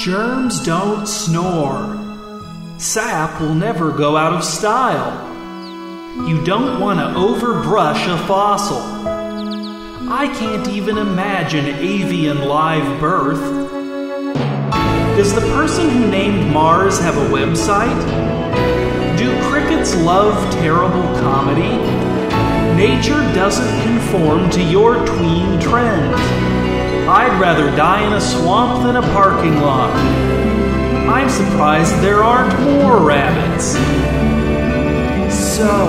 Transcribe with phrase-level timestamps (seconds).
[0.00, 1.94] Germs don't snore.
[2.78, 5.12] Sap will never go out of style.
[6.26, 8.80] You don't want to overbrush a fossil.
[10.10, 13.42] I can't even imagine avian live birth.
[15.18, 18.00] Does the person who named Mars have a website?
[19.18, 21.76] Do crickets love terrible comedy?
[22.74, 26.49] Nature doesn't conform to your tween trends.
[27.10, 29.92] I'd rather die in a swamp than a parking lot.
[31.10, 33.72] I'm surprised there aren't more rabbits.
[35.34, 35.88] So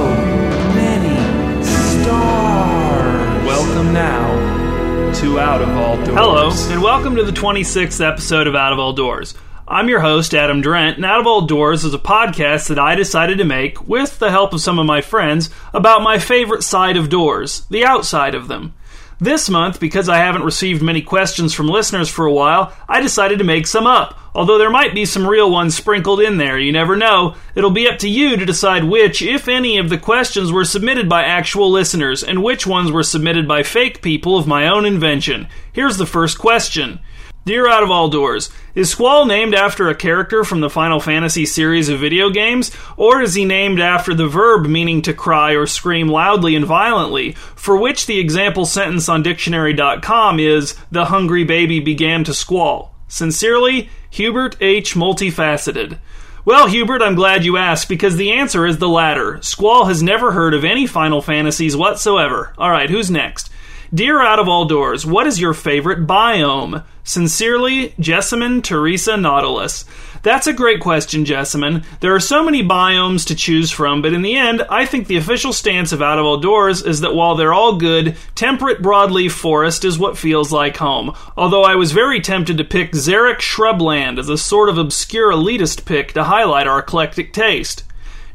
[0.74, 3.46] many stars.
[3.46, 6.10] Welcome now to Out of All Doors.
[6.10, 9.36] Hello, and welcome to the 26th episode of Out of All Doors.
[9.68, 12.96] I'm your host, Adam Drent, and Out of All Doors is a podcast that I
[12.96, 16.98] decided to make with the help of some of my friends about my favorite side
[16.98, 18.74] of doors, the outside of them.
[19.22, 23.38] This month, because I haven't received many questions from listeners for a while, I decided
[23.38, 24.18] to make some up.
[24.34, 27.36] Although there might be some real ones sprinkled in there, you never know.
[27.54, 31.08] It'll be up to you to decide which, if any, of the questions were submitted
[31.08, 35.48] by actual listeners and which ones were submitted by fake people of my own invention.
[35.72, 37.00] Here's the first question.
[37.44, 41.44] Dear Out of All Doors, is Squall named after a character from the Final Fantasy
[41.44, 45.66] series of video games, or is he named after the verb meaning to cry or
[45.66, 51.80] scream loudly and violently, for which the example sentence on dictionary.com is, the hungry baby
[51.80, 52.94] began to squall?
[53.08, 54.94] Sincerely, Hubert H.
[54.94, 55.98] Multifaceted.
[56.46, 59.42] Well, Hubert, I'm glad you asked because the answer is the latter.
[59.42, 62.54] Squall has never heard of any Final Fantasies whatsoever.
[62.60, 63.51] Alright, who's next?
[63.94, 66.86] Dear Out of All Doors, what is your favorite biome?
[67.04, 69.84] Sincerely, Jessamine Teresa Nautilus.
[70.24, 71.84] That's a great question, Jessamine.
[72.00, 75.18] There are so many biomes to choose from, but in the end, I think the
[75.18, 79.32] official stance of Out of All Doors is that while they're all good, temperate broadleaf
[79.32, 81.14] forest is what feels like home.
[81.36, 85.84] Although I was very tempted to pick Xeric Shrubland as a sort of obscure elitist
[85.84, 87.84] pick to highlight our eclectic taste.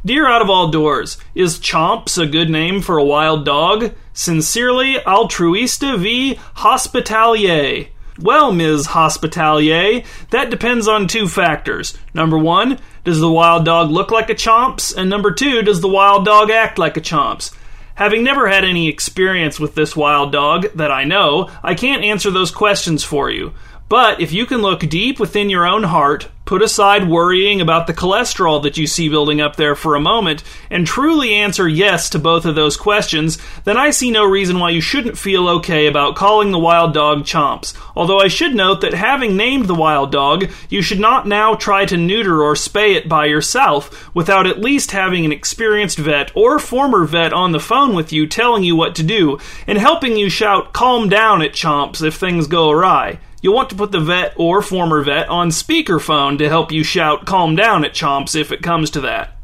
[0.04, 3.94] Dear Out of All Doors, is Chomps a good name for a wild dog?
[4.16, 6.36] Sincerely, Altruista v.
[6.56, 7.88] Hospitalier.
[8.18, 8.86] Well, Ms.
[8.86, 11.98] Hospitalier, that depends on two factors.
[12.14, 14.96] Number one, does the wild dog look like a Chomps?
[14.96, 17.54] And number two, does the wild dog act like a Chomps?
[17.96, 22.30] Having never had any experience with this wild dog that I know, I can't answer
[22.30, 23.52] those questions for you.
[23.88, 27.94] But if you can look deep within your own heart, put aside worrying about the
[27.94, 32.18] cholesterol that you see building up there for a moment, and truly answer yes to
[32.18, 36.16] both of those questions, then I see no reason why you shouldn't feel okay about
[36.16, 37.76] calling the wild dog Chomps.
[37.94, 41.84] Although I should note that having named the wild dog, you should not now try
[41.84, 46.58] to neuter or spay it by yourself without at least having an experienced vet or
[46.58, 49.38] former vet on the phone with you telling you what to do
[49.68, 53.20] and helping you shout calm down at Chomps if things go awry.
[53.42, 57.26] You'll want to put the vet or former vet on speakerphone to help you shout
[57.26, 59.36] calm down at Chomps if it comes to that.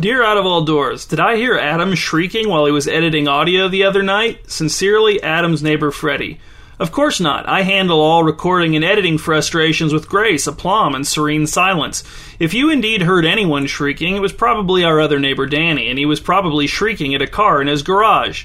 [0.00, 3.66] Dear Out of All Doors, did I hear Adam shrieking while he was editing audio
[3.66, 4.48] the other night?
[4.48, 6.38] Sincerely, Adam's neighbor Freddie.
[6.78, 7.48] Of course not.
[7.48, 12.04] I handle all recording and editing frustrations with grace, aplomb, and serene silence.
[12.38, 16.06] If you indeed heard anyone shrieking, it was probably our other neighbor Danny, and he
[16.06, 18.44] was probably shrieking at a car in his garage.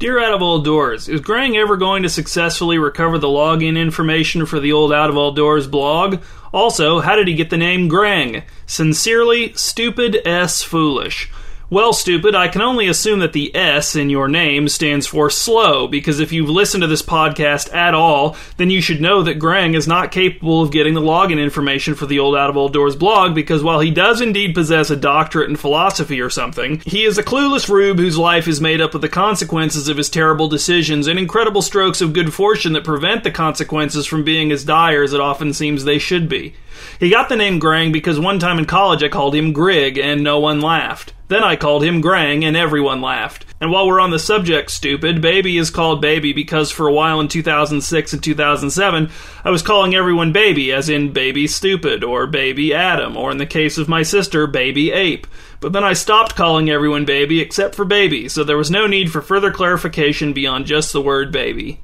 [0.00, 4.44] Dear Out of All Doors, is Grang ever going to successfully recover the login information
[4.44, 6.20] for the old Out of All Doors blog?
[6.52, 8.42] Also, how did he get the name Grang?
[8.66, 11.30] Sincerely, Stupid S Foolish.
[11.70, 15.88] Well, stupid, I can only assume that the S in your name stands for slow,
[15.88, 19.74] because if you've listened to this podcast at all, then you should know that Grang
[19.74, 22.96] is not capable of getting the login information for the old Out of All Doors
[22.96, 27.16] blog, because while he does indeed possess a doctorate in philosophy or something, he is
[27.16, 31.06] a clueless rube whose life is made up of the consequences of his terrible decisions
[31.06, 35.14] and incredible strokes of good fortune that prevent the consequences from being as dire as
[35.14, 36.54] it often seems they should be.
[37.00, 40.22] He got the name Grang because one time in college I called him Grig and
[40.22, 41.14] no one laughed.
[41.34, 43.44] Then I called him Grang and everyone laughed.
[43.60, 47.18] And while we're on the subject, stupid, Baby is called Baby because for a while
[47.18, 49.10] in 2006 and 2007,
[49.44, 53.46] I was calling everyone Baby, as in Baby Stupid, or Baby Adam, or in the
[53.46, 55.26] case of my sister, Baby Ape.
[55.58, 59.10] But then I stopped calling everyone Baby except for Baby, so there was no need
[59.10, 61.80] for further clarification beyond just the word Baby.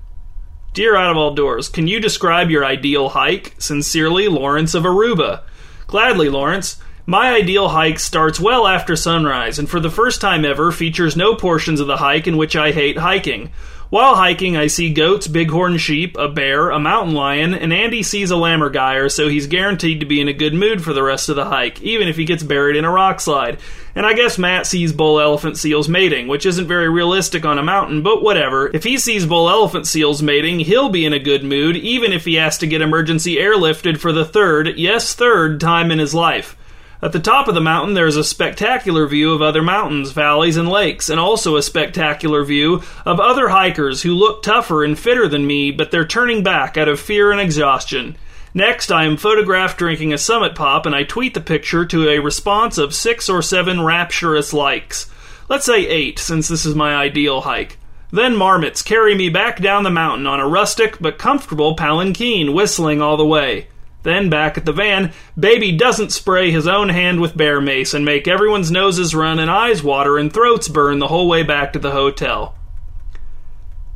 [0.75, 3.57] Dear Out of All Doors, can you describe your ideal hike?
[3.59, 5.43] Sincerely, Lawrence of Aruba.
[5.89, 6.81] Gladly, Lawrence.
[7.11, 11.35] My ideal hike starts well after sunrise, and for the first time ever features no
[11.35, 13.51] portions of the hike in which I hate hiking.
[13.89, 18.31] While hiking, I see goats, bighorn sheep, a bear, a mountain lion, and Andy sees
[18.31, 21.35] a lammergeier, so he's guaranteed to be in a good mood for the rest of
[21.35, 23.59] the hike, even if he gets buried in a rock slide.
[23.97, 27.65] And I guess Matt sees bull elephant seals mating, which isn't very realistic on a
[27.65, 28.71] mountain, but whatever.
[28.73, 32.25] If he sees bull elephant seals mating, he'll be in a good mood, even if
[32.25, 36.57] he has to get emergency airlifted for the third, yes, third time in his life.
[37.03, 40.59] At the top of the mountain, there is a spectacular view of other mountains, valleys,
[40.59, 45.27] and lakes, and also a spectacular view of other hikers who look tougher and fitter
[45.27, 48.17] than me, but they're turning back out of fear and exhaustion.
[48.53, 52.19] Next, I am photographed drinking a Summit Pop, and I tweet the picture to a
[52.19, 55.11] response of six or seven rapturous likes.
[55.49, 57.79] Let's say eight, since this is my ideal hike.
[58.13, 63.01] Then marmots carry me back down the mountain on a rustic but comfortable palanquin, whistling
[63.01, 63.69] all the way.
[64.03, 68.05] Then, back at the van, Baby doesn't spray his own hand with bear mace and
[68.05, 71.79] make everyone's noses run and eyes water and throats burn the whole way back to
[71.79, 72.55] the hotel.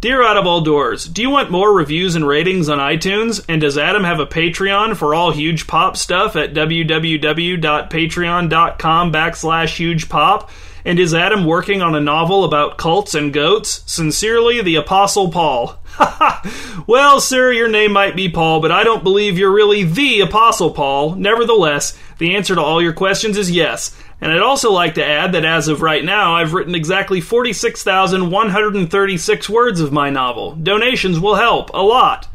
[0.04, 3.42] Dear Out of All Doors, do you want more reviews and ratings on iTunes?
[3.48, 10.10] And does Adam have a Patreon for all huge pop stuff at www.patreon.com backslash huge
[10.10, 10.50] pop?
[10.86, 13.82] And is Adam working on a novel about cults and goats?
[13.86, 15.78] Sincerely, the Apostle Paul.
[16.86, 20.72] well, sir, your name might be Paul, but I don't believe you're really the Apostle
[20.72, 21.14] Paul.
[21.14, 23.98] Nevertheless, the answer to all your questions is yes.
[24.20, 29.48] And I'd also like to add that as of right now, I've written exactly 46,136
[29.48, 30.54] words of my novel.
[30.54, 32.28] Donations will help a lot.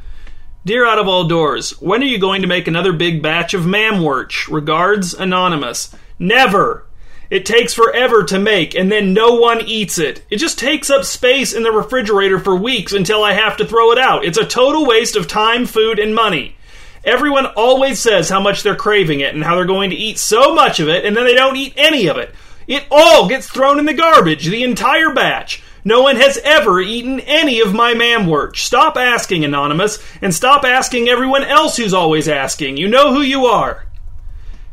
[0.66, 3.62] Dear Out of All Doors, when are you going to make another big batch of
[3.64, 4.52] Mamwurch?
[4.52, 5.96] Regards, Anonymous.
[6.18, 6.89] Never!
[7.30, 10.26] It takes forever to make, and then no one eats it.
[10.32, 13.92] It just takes up space in the refrigerator for weeks until I have to throw
[13.92, 14.26] it out.
[14.26, 16.56] It's a total waste of time, food, and money.
[17.04, 20.56] Everyone always says how much they're craving it and how they're going to eat so
[20.56, 22.34] much of it, and then they don't eat any of it.
[22.68, 25.62] It all gets thrown in the garbage, the entire batch.
[25.86, 28.58] No one has ever eaten any of my mamwurch.
[28.58, 32.78] Stop asking, Anonymous, and stop asking everyone else who's always asking.
[32.78, 33.86] You know who you are.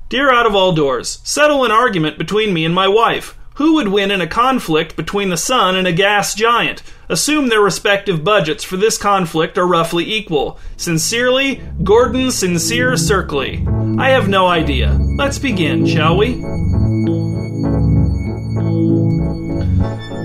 [0.09, 3.37] Dear Out of All Doors, settle an argument between me and my wife.
[3.57, 6.81] Who would win in a conflict between the sun and a gas giant?
[7.09, 10.61] Assume their respective budgets for this conflict are roughly equal.
[10.77, 13.67] Sincerely, Gordon Sincere Circley.
[13.99, 14.97] I have no idea.
[15.19, 16.41] Let's begin, shall we?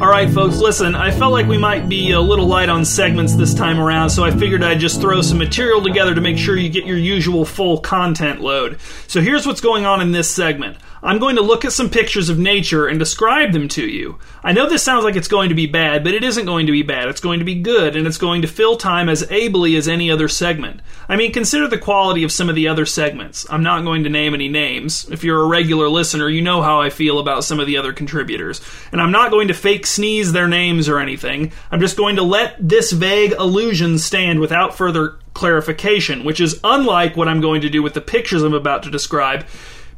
[0.01, 3.53] Alright, folks, listen, I felt like we might be a little light on segments this
[3.53, 6.69] time around, so I figured I'd just throw some material together to make sure you
[6.69, 8.79] get your usual full content load.
[9.05, 10.77] So here's what's going on in this segment.
[11.03, 14.19] I'm going to look at some pictures of nature and describe them to you.
[14.43, 16.71] I know this sounds like it's going to be bad, but it isn't going to
[16.71, 17.09] be bad.
[17.09, 20.11] It's going to be good, and it's going to fill time as ably as any
[20.11, 20.81] other segment.
[21.09, 23.47] I mean, consider the quality of some of the other segments.
[23.49, 25.09] I'm not going to name any names.
[25.09, 27.93] If you're a regular listener, you know how I feel about some of the other
[27.93, 28.61] contributors.
[28.91, 31.51] And I'm not going to fake sneeze their names or anything.
[31.71, 37.17] I'm just going to let this vague illusion stand without further clarification, which is unlike
[37.17, 39.45] what I'm going to do with the pictures I'm about to describe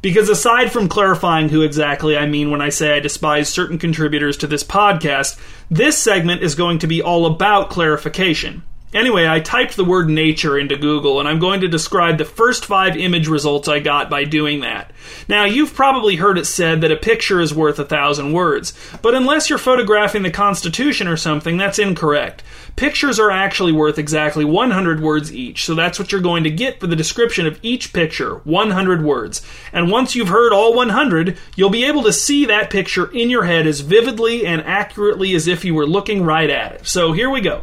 [0.04, 4.36] because aside from clarifying who exactly I mean when I say I despise certain contributors
[4.36, 5.40] to this podcast,
[5.70, 8.62] this segment is going to be all about clarification.
[8.94, 12.64] Anyway, I typed the word nature into Google and I'm going to describe the first
[12.64, 14.92] five image results I got by doing that.
[15.28, 19.14] Now, you've probably heard it said that a picture is worth a thousand words, but
[19.14, 22.44] unless you're photographing the Constitution or something, that's incorrect.
[22.76, 26.78] Pictures are actually worth exactly 100 words each, so that's what you're going to get
[26.78, 29.42] for the description of each picture 100 words.
[29.72, 33.44] And once you've heard all 100, you'll be able to see that picture in your
[33.44, 36.86] head as vividly and accurately as if you were looking right at it.
[36.86, 37.62] So here we go.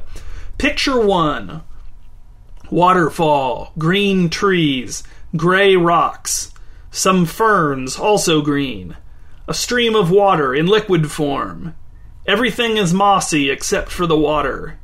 [0.62, 1.64] Picture one
[2.70, 5.02] waterfall, green trees,
[5.36, 6.54] gray rocks,
[6.92, 8.96] some ferns, also green,
[9.48, 11.74] a stream of water in liquid form.
[12.28, 14.78] Everything is mossy except for the water.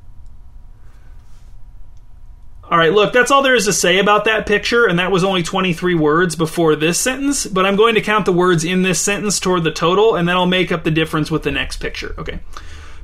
[2.64, 5.24] All right, look, that's all there is to say about that picture, and that was
[5.24, 9.00] only 23 words before this sentence, but I'm going to count the words in this
[9.00, 12.16] sentence toward the total, and then I'll make up the difference with the next picture.
[12.18, 12.40] Okay.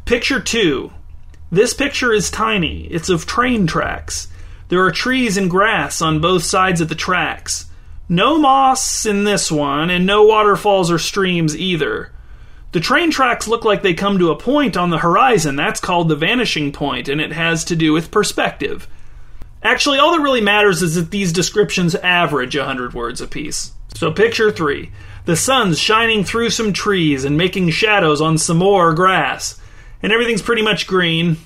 [0.05, 0.91] Picture two
[1.53, 2.87] this picture is tiny.
[2.87, 4.27] It's of train tracks.
[4.69, 7.67] There are trees and grass on both sides of the tracks.
[8.09, 12.11] No moss in this one, and no waterfalls or streams either.
[12.71, 15.55] The train tracks look like they come to a point on the horizon.
[15.55, 18.87] That's called the vanishing point, and it has to do with perspective.
[19.61, 23.73] Actually, all that really matters is that these descriptions average 100 words apiece.
[23.93, 24.91] So, picture three
[25.25, 29.59] the sun's shining through some trees and making shadows on some more grass
[30.03, 31.37] and everything's pretty much green,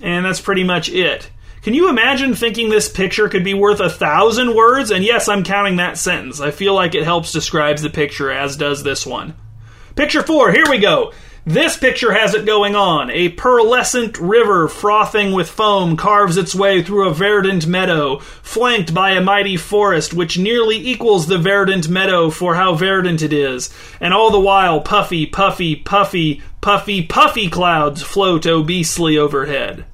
[0.00, 1.30] and that's pretty much it.
[1.62, 4.90] Can you imagine thinking this picture could be worth a thousand words?
[4.90, 6.40] And yes, I'm counting that sentence.
[6.40, 9.34] I feel like it helps describes the picture, as does this one.
[9.94, 11.12] Picture four, here we go.
[11.44, 13.10] This picture has it going on.
[13.10, 19.10] A pearlescent river frothing with foam carves its way through a verdant meadow, flanked by
[19.10, 23.74] a mighty forest which nearly equals the verdant meadow for how verdant it is.
[24.00, 29.84] And all the while, puffy, puffy, puffy, puffy, puffy clouds float obesely overhead.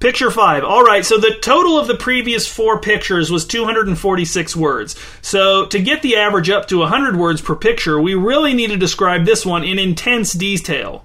[0.00, 0.64] Picture five.
[0.64, 4.96] All right, so the total of the previous four pictures was 246 words.
[5.20, 8.76] So to get the average up to 100 words per picture, we really need to
[8.76, 11.04] describe this one in intense detail.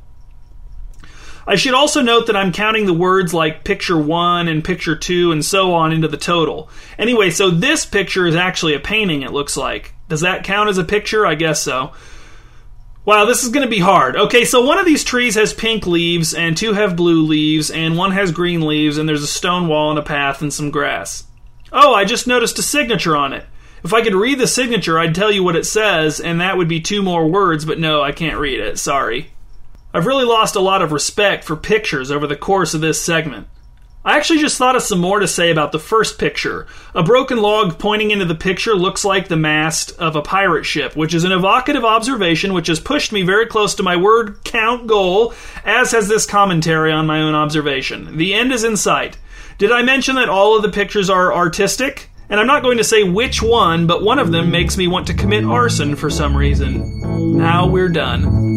[1.45, 5.31] I should also note that I'm counting the words like picture one and picture two
[5.31, 6.67] and so on into the total.
[6.97, 9.93] Anyway, so this picture is actually a painting, it looks like.
[10.09, 11.25] Does that count as a picture?
[11.25, 11.93] I guess so.
[13.07, 14.17] Wow, this is going to be hard.
[14.17, 17.95] Okay, so one of these trees has pink leaves, and two have blue leaves, and
[17.95, 21.23] one has green leaves, and there's a stone wall and a path and some grass.
[21.71, 23.45] Oh, I just noticed a signature on it.
[23.81, 26.67] If I could read the signature, I'd tell you what it says, and that would
[26.67, 28.77] be two more words, but no, I can't read it.
[28.77, 29.31] Sorry.
[29.93, 33.47] I've really lost a lot of respect for pictures over the course of this segment.
[34.07, 36.65] I actually just thought of some more to say about the first picture.
[36.95, 40.95] A broken log pointing into the picture looks like the mast of a pirate ship,
[40.95, 44.87] which is an evocative observation which has pushed me very close to my word count
[44.87, 45.33] goal,
[45.65, 48.15] as has this commentary on my own observation.
[48.15, 49.17] The end is in sight.
[49.57, 52.09] Did I mention that all of the pictures are artistic?
[52.29, 55.07] And I'm not going to say which one, but one of them makes me want
[55.07, 57.37] to commit arson for some reason.
[57.37, 58.47] Now we're done.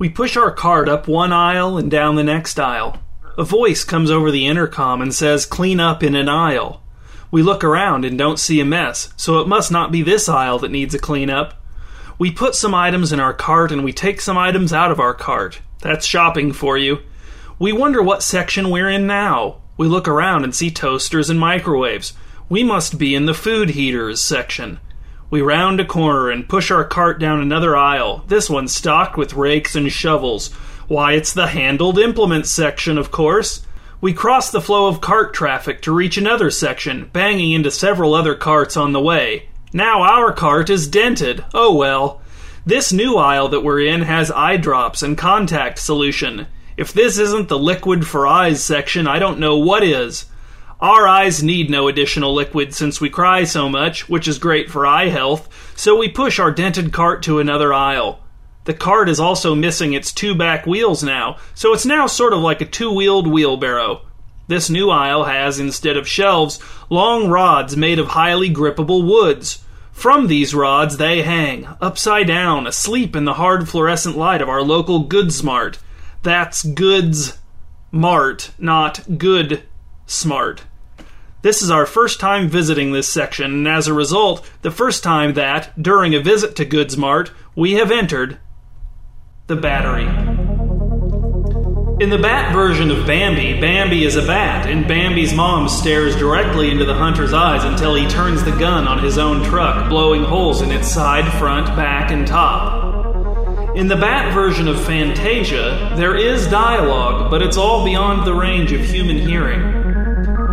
[0.00, 3.02] We push our cart up one aisle and down the next aisle.
[3.36, 6.82] A voice comes over the intercom and says, Clean up in an aisle.
[7.30, 10.58] We look around and don't see a mess, so it must not be this aisle
[10.60, 11.62] that needs a clean up.
[12.18, 15.12] We put some items in our cart and we take some items out of our
[15.12, 15.60] cart.
[15.82, 17.00] That's shopping for you.
[17.58, 19.60] We wonder what section we're in now.
[19.76, 22.14] We look around and see toasters and microwaves.
[22.48, 24.80] We must be in the food heaters section.
[25.30, 29.34] We round a corner and push our cart down another aisle, this one stocked with
[29.34, 30.52] rakes and shovels.
[30.88, 33.64] Why, it's the handled implements section, of course.
[34.00, 38.34] We cross the flow of cart traffic to reach another section, banging into several other
[38.34, 39.48] carts on the way.
[39.72, 41.44] Now our cart is dented.
[41.54, 42.20] Oh well.
[42.66, 46.48] This new aisle that we're in has eye drops and contact solution.
[46.76, 50.26] If this isn't the liquid for eyes section, I don't know what is.
[50.80, 54.86] Our eyes need no additional liquid since we cry so much, which is great for
[54.86, 58.20] eye health, so we push our dented cart to another aisle.
[58.64, 62.40] The cart is also missing its two back wheels now, so it's now sort of
[62.40, 64.00] like a two wheeled wheelbarrow.
[64.48, 66.58] This new aisle has, instead of shelves,
[66.88, 69.62] long rods made of highly grippable woods.
[69.92, 74.62] From these rods, they hang, upside down, asleep in the hard fluorescent light of our
[74.62, 75.78] local Goods Mart.
[76.22, 77.36] That's Goods
[77.92, 79.64] Mart, not Good
[80.06, 80.62] Smart.
[81.42, 85.32] This is our first time visiting this section, and as a result, the first time
[85.34, 88.38] that, during a visit to Goodsmart, we have entered
[89.46, 90.04] the Battery.
[92.04, 96.70] In the bat version of Bambi, Bambi is a bat, and Bambi's mom stares directly
[96.70, 100.60] into the hunter's eyes until he turns the gun on his own truck, blowing holes
[100.60, 103.76] in its side, front, back, and top.
[103.76, 108.72] In the bat version of Fantasia, there is dialogue, but it's all beyond the range
[108.72, 109.99] of human hearing.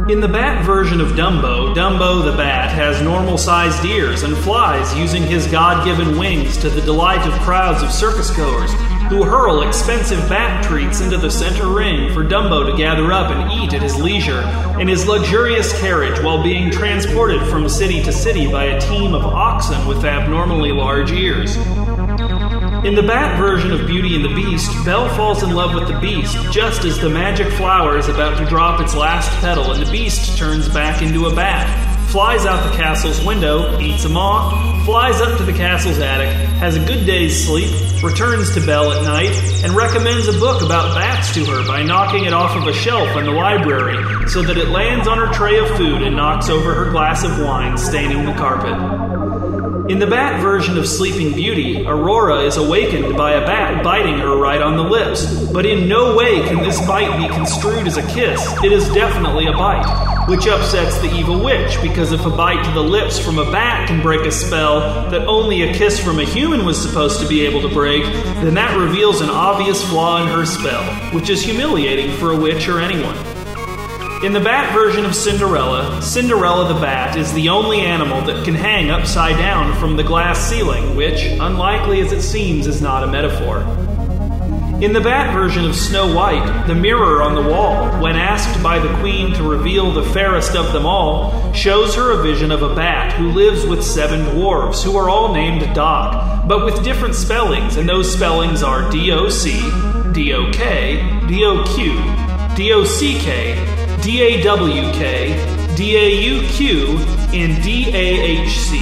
[0.09, 4.95] In the bat version of Dumbo, Dumbo the bat has normal sized ears and flies
[4.95, 8.71] using his God given wings to the delight of crowds of circus goers
[9.09, 13.51] who hurl expensive bat treats into the center ring for Dumbo to gather up and
[13.61, 14.43] eat at his leisure
[14.79, 19.25] in his luxurious carriage while being transported from city to city by a team of
[19.25, 21.57] oxen with abnormally large ears.
[22.87, 25.99] In the Bat version of Beauty and the Beast, Belle falls in love with the
[25.99, 29.91] Beast just as the magic flower is about to drop its last petal and the
[29.91, 31.67] Beast turns back into a bat,
[32.09, 36.29] flies out the castle's window, eats a moth, flies up to the castle's attic,
[36.59, 37.69] has a good day's sleep,
[38.01, 42.23] returns to Belle at night, and recommends a book about bats to her by knocking
[42.23, 45.59] it off of a shelf in the library so that it lands on her tray
[45.59, 49.26] of food and knocks over her glass of wine, staining the carpet.
[49.89, 54.35] In the bat version of Sleeping Beauty, Aurora is awakened by a bat biting her
[54.35, 58.05] right on the lips, but in no way can this bite be construed as a
[58.07, 58.45] kiss.
[58.65, 62.71] It is definitely a bite, which upsets the evil witch, because if a bite to
[62.71, 66.25] the lips from a bat can break a spell that only a kiss from a
[66.25, 68.03] human was supposed to be able to break,
[68.43, 72.67] then that reveals an obvious flaw in her spell, which is humiliating for a witch
[72.67, 73.15] or anyone.
[74.23, 78.55] In the bat version of Cinderella, Cinderella the bat is the only animal that can
[78.55, 83.07] hang upside down from the glass ceiling, which, unlikely as it seems, is not a
[83.07, 83.59] metaphor.
[84.81, 88.79] In the Bat version of Snow White, the mirror on the wall, when asked by
[88.79, 92.73] the Queen to reveal the fairest of them all, shows her a vision of a
[92.73, 97.77] bat who lives with seven dwarves, who are all named Doc, but with different spellings,
[97.77, 99.51] and those spellings are D O C,
[100.11, 105.97] D O K, D O Q, D O C K, D A W K, D
[105.97, 106.97] A U Q,
[107.33, 108.77] and D A H C.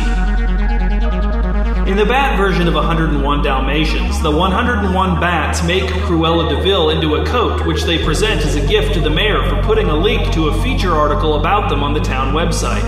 [1.89, 7.15] In the Bat version of 101 Dalmatians, the 101 bats make Cruella de Vil into
[7.15, 10.33] a coat, which they present as a gift to the mayor for putting a link
[10.33, 12.83] to a feature article about them on the town website.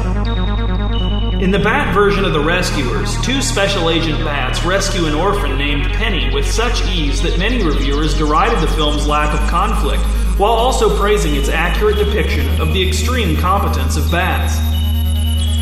[1.42, 5.86] In the Bat version of The Rescuers, two special agent bats rescue an orphan named
[5.94, 10.02] Penny with such ease that many reviewers derided the film's lack of conflict,
[10.38, 14.58] while also praising its accurate depiction of the extreme competence of bats.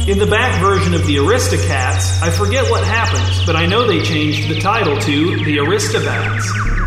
[0.08, 4.02] In the Bat version of the Aristocats, I forget what happens, but I know they
[4.04, 6.85] changed the title to The Aristobats.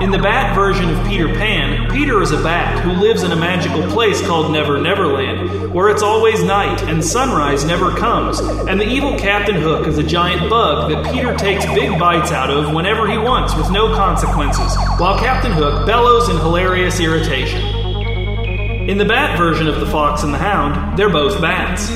[0.00, 3.36] In the Bat version of Peter Pan, Peter is a bat who lives in a
[3.36, 8.88] magical place called Never Neverland, where it's always night and sunrise never comes, and the
[8.88, 13.06] evil Captain Hook is a giant bug that Peter takes big bites out of whenever
[13.10, 17.60] he wants with no consequences, while Captain Hook bellows in hilarious irritation.
[18.88, 21.90] In the Bat version of The Fox and the Hound, they're both bats.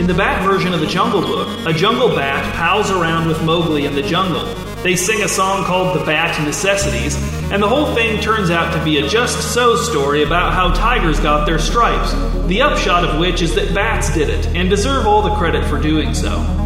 [0.00, 3.86] In the Bat version of the Jungle Book, a jungle bat pals around with Mowgli
[3.86, 4.71] in the jungle.
[4.82, 7.14] They sing a song called The Bat Necessities,
[7.52, 11.20] and the whole thing turns out to be a just so story about how tigers
[11.20, 12.12] got their stripes,
[12.48, 15.80] the upshot of which is that bats did it, and deserve all the credit for
[15.80, 16.61] doing so.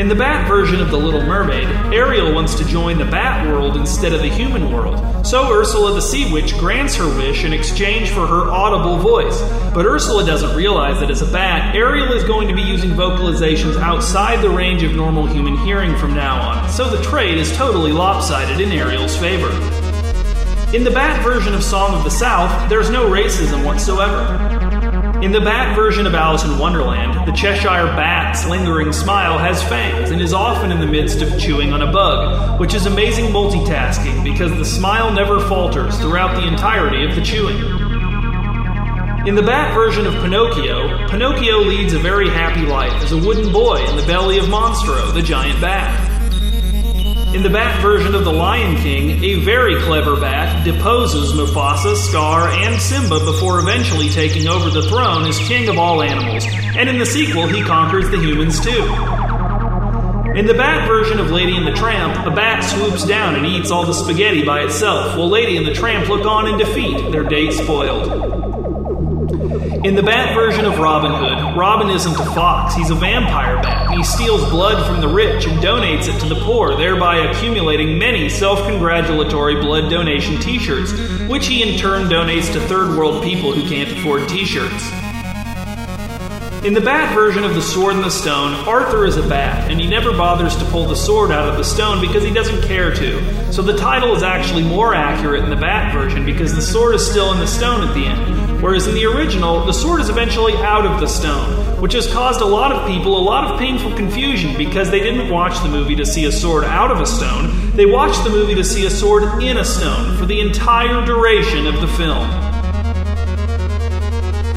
[0.00, 3.76] In the Bat version of The Little Mermaid, Ariel wants to join the Bat world
[3.76, 8.08] instead of the human world, so Ursula the Sea Witch grants her wish in exchange
[8.08, 9.38] for her audible voice.
[9.74, 13.76] But Ursula doesn't realize that as a bat, Ariel is going to be using vocalizations
[13.76, 17.92] outside the range of normal human hearing from now on, so the trade is totally
[17.92, 19.50] lopsided in Ariel's favor.
[20.74, 24.69] In the Bat version of Song of the South, there's no racism whatsoever.
[25.22, 30.10] In the Bat version of Alice in Wonderland, the Cheshire Bat's lingering smile has fangs
[30.10, 34.24] and is often in the midst of chewing on a bug, which is amazing multitasking
[34.24, 37.58] because the smile never falters throughout the entirety of the chewing.
[39.26, 43.52] In the Bat version of Pinocchio, Pinocchio leads a very happy life as a wooden
[43.52, 46.09] boy in the belly of Monstro, the giant bat.
[47.32, 52.48] In the Bat version of The Lion King, a very clever bat deposes Mufasa, Scar,
[52.48, 56.44] and Simba before eventually taking over the throne as king of all animals,
[56.76, 58.82] and in the sequel, he conquers the humans too.
[60.34, 63.70] In the Bat version of Lady and the Tramp, a bat swoops down and eats
[63.70, 67.22] all the spaghetti by itself, while Lady and the Tramp look on in defeat, their
[67.22, 68.49] date spoiled.
[69.82, 73.90] In the Bat version of Robin Hood, Robin isn't a fox, he's a vampire bat,
[73.96, 78.28] he steals blood from the rich and donates it to the poor, thereby accumulating many
[78.28, 80.92] self congratulatory blood donation t shirts,
[81.30, 84.90] which he in turn donates to third world people who can't afford t shirts.
[86.62, 89.80] In the Bat version of The Sword in the Stone, Arthur is a bat, and
[89.80, 92.94] he never bothers to pull the sword out of the stone because he doesn't care
[92.94, 93.50] to.
[93.50, 97.10] So the title is actually more accurate in the Bat version because the sword is
[97.10, 98.39] still in the stone at the end.
[98.60, 102.42] Whereas in the original, the sword is eventually out of the stone, which has caused
[102.42, 105.96] a lot of people a lot of painful confusion because they didn't watch the movie
[105.96, 108.90] to see a sword out of a stone, they watched the movie to see a
[108.90, 112.28] sword in a stone for the entire duration of the film.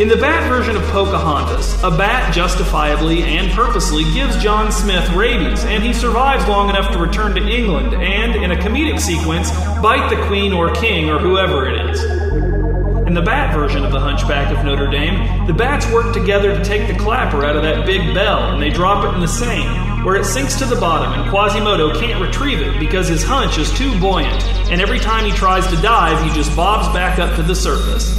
[0.01, 5.63] In the Bat version of Pocahontas, a bat justifiably and purposely gives John Smith rabies,
[5.63, 10.09] and he survives long enough to return to England and, in a comedic sequence, bite
[10.09, 12.62] the Queen or King or whoever it is.
[13.13, 16.63] In the Bat version of The Hunchback of Notre Dame, the bats work together to
[16.65, 20.03] take the clapper out of that big bell, and they drop it in the Seine,
[20.03, 23.71] where it sinks to the bottom, and Quasimodo can't retrieve it because his hunch is
[23.77, 27.43] too buoyant, and every time he tries to dive, he just bobs back up to
[27.43, 28.17] the surface.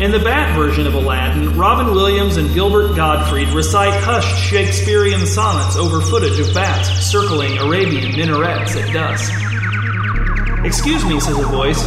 [0.00, 5.76] In the Bat version of Aladdin, Robin Williams and Gilbert Gottfried recite hushed Shakespearean sonnets
[5.76, 9.30] over footage of bats circling Arabian minarets at dusk.
[10.64, 11.84] Excuse me, says a voice.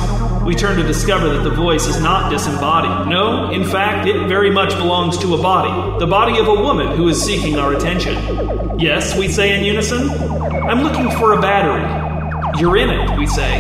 [0.48, 3.10] We turn to discover that the voice is not disembodied.
[3.10, 6.96] No, in fact, it very much belongs to a body, the body of a woman
[6.96, 8.80] who is seeking our attention.
[8.80, 10.10] Yes, we say in unison.
[10.10, 11.84] I'm looking for a battery.
[12.62, 13.60] You're in it, we say.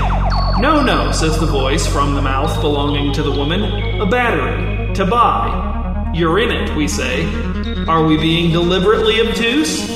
[0.59, 3.63] No, no, says the voice from the mouth belonging to the woman.
[3.99, 4.93] A battery.
[4.93, 6.09] To buy.
[6.15, 7.25] You're in it, we say.
[7.89, 9.89] Are we being deliberately obtuse?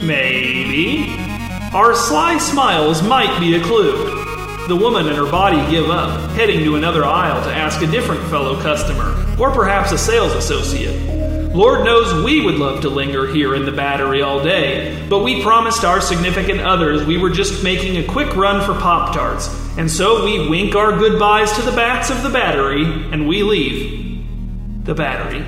[0.00, 1.12] Maybe.
[1.74, 4.15] Our sly smiles might be a clue.
[4.68, 8.20] The woman and her body give up, heading to another aisle to ask a different
[8.28, 11.54] fellow customer, or perhaps a sales associate.
[11.54, 15.40] Lord knows we would love to linger here in the battery all day, but we
[15.40, 19.48] promised our significant others we were just making a quick run for Pop Tarts,
[19.78, 24.84] and so we wink our goodbyes to the bats of the battery and we leave.
[24.84, 25.46] The battery.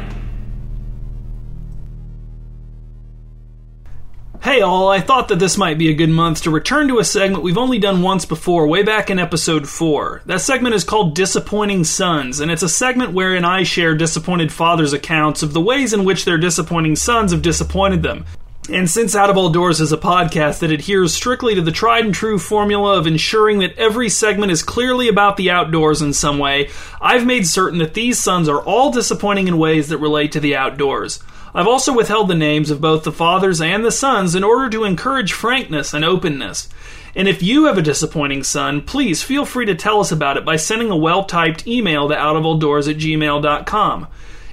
[4.49, 7.05] Hey all, I thought that this might be a good month to return to a
[7.05, 10.23] segment we've only done once before, way back in episode 4.
[10.25, 14.95] That segment is called Disappointing Sons, and it's a segment wherein I share disappointed fathers'
[14.95, 18.25] accounts of the ways in which their disappointing sons have disappointed them.
[18.71, 22.07] And since Out of All Doors is a podcast that adheres strictly to the tried
[22.07, 26.39] and true formula of ensuring that every segment is clearly about the outdoors in some
[26.39, 26.71] way,
[27.03, 30.57] I've made certain that these sons are all disappointing in ways that relate to the
[30.57, 31.23] outdoors.
[31.55, 34.85] I've also withheld the names of both the fathers and the sons in order to
[34.85, 36.69] encourage frankness and openness.
[37.15, 40.45] And if you have a disappointing son, please feel free to tell us about it
[40.45, 44.07] by sending a well typed email to outofalldoors at gmail.com.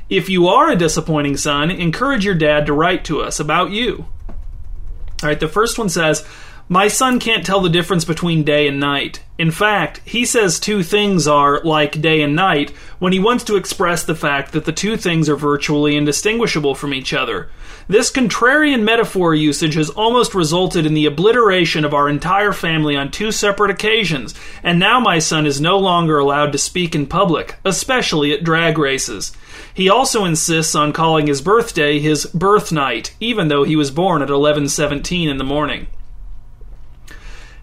[0.10, 4.06] If you are a disappointing son, encourage your dad to write to us about you.
[4.28, 6.26] All right, the first one says,
[6.68, 9.22] My son can't tell the difference between day and night.
[9.38, 13.56] In fact, he says two things are like day and night when he wants to
[13.56, 17.50] express the fact that the two things are virtually indistinguishable from each other.
[17.88, 23.12] This contrarian metaphor usage has almost resulted in the obliteration of our entire family on
[23.12, 27.58] two separate occasions, and now my son is no longer allowed to speak in public,
[27.64, 29.34] especially at drag races.
[29.72, 34.24] He also insists on calling his birthday his birth night, even though he was born
[34.24, 35.86] at 11:17 in the morning.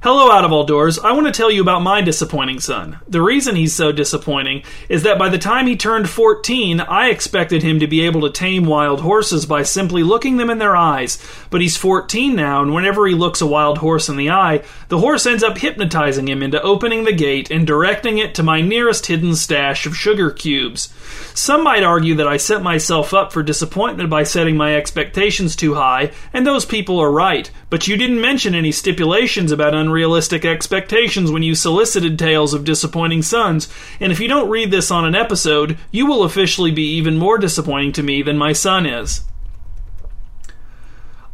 [0.04, 0.98] Hello, out of all doors.
[0.98, 2.98] I want to tell you about my disappointing son.
[3.06, 7.62] The reason he's so disappointing is that by the time he turned 14, I expected
[7.62, 11.24] him to be able to tame wild horses by simply looking them in their eyes.
[11.50, 14.98] But he's 14 now, and whenever he looks a wild horse in the eye, the
[14.98, 19.06] horse ends up hypnotizing him into opening the gate and directing it to my nearest
[19.06, 20.92] hidden stash of sugar cubes.
[21.32, 25.74] Some might argue that I set myself up for disappointment by setting my expectations too
[25.74, 27.48] high, and those people are right.
[27.70, 33.20] But you didn't mention any stipulations about unrealistic expectations when you solicited tales of disappointing
[33.20, 33.68] sons,
[34.00, 37.37] and if you don't read this on an episode, you will officially be even more
[37.37, 39.20] disappointing to me than my son is.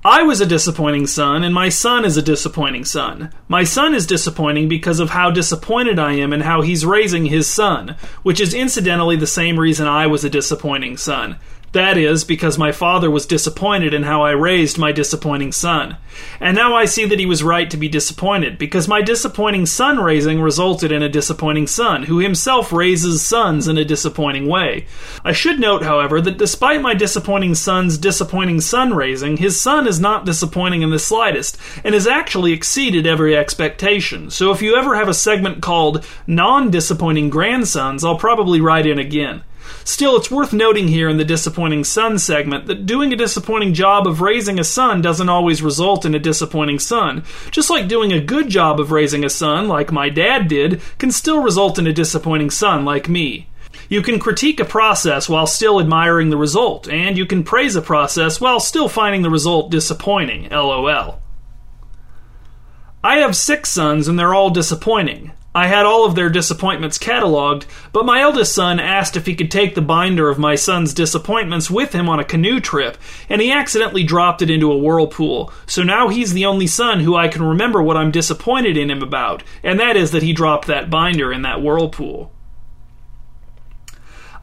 [0.04, 3.32] I was a disappointing son, and my son is a disappointing son.
[3.46, 7.46] My son is disappointing because of how disappointed I am in how he's raising his
[7.46, 7.94] son,
[8.24, 11.36] which is incidentally the same reason I was a disappointing son.
[11.72, 15.98] That is, because my father was disappointed in how I raised my disappointing son.
[16.40, 20.00] And now I see that he was right to be disappointed, because my disappointing son
[20.00, 24.86] raising resulted in a disappointing son, who himself raises sons in a disappointing way.
[25.22, 30.00] I should note, however, that despite my disappointing son's disappointing son raising, his son is
[30.00, 34.30] not disappointing in the slightest, and has actually exceeded every expectation.
[34.30, 38.98] So if you ever have a segment called Non Disappointing Grandsons, I'll probably write in
[38.98, 39.42] again.
[39.88, 44.06] Still, it's worth noting here in the disappointing son segment that doing a disappointing job
[44.06, 47.24] of raising a son doesn't always result in a disappointing son.
[47.50, 51.10] Just like doing a good job of raising a son, like my dad did, can
[51.10, 53.48] still result in a disappointing son, like me.
[53.88, 57.80] You can critique a process while still admiring the result, and you can praise a
[57.80, 61.18] process while still finding the result disappointing, lol.
[63.02, 65.32] I have six sons and they're all disappointing.
[65.58, 69.50] I had all of their disappointments cataloged, but my eldest son asked if he could
[69.50, 72.96] take the binder of my son's disappointments with him on a canoe trip,
[73.28, 75.52] and he accidentally dropped it into a whirlpool.
[75.66, 79.02] So now he's the only son who I can remember what I'm disappointed in him
[79.02, 82.30] about, and that is that he dropped that binder in that whirlpool.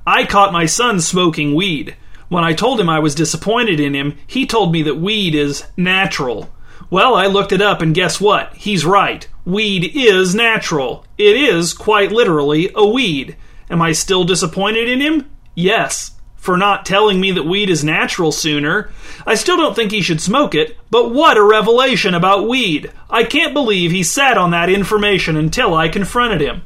[0.06, 1.96] I caught my son smoking weed.
[2.28, 5.64] When I told him I was disappointed in him, he told me that weed is
[5.78, 6.50] natural.
[6.96, 8.54] Well, I looked it up, and guess what?
[8.56, 9.28] He's right.
[9.44, 11.06] Weed is natural.
[11.18, 13.36] It is, quite literally, a weed.
[13.70, 15.30] Am I still disappointed in him?
[15.56, 16.12] Yes.
[16.38, 18.92] For not telling me that weed is natural sooner.
[19.28, 22.90] I still don't think he should smoke it, but what a revelation about weed!
[23.10, 26.62] I can't believe he sat on that information until I confronted him.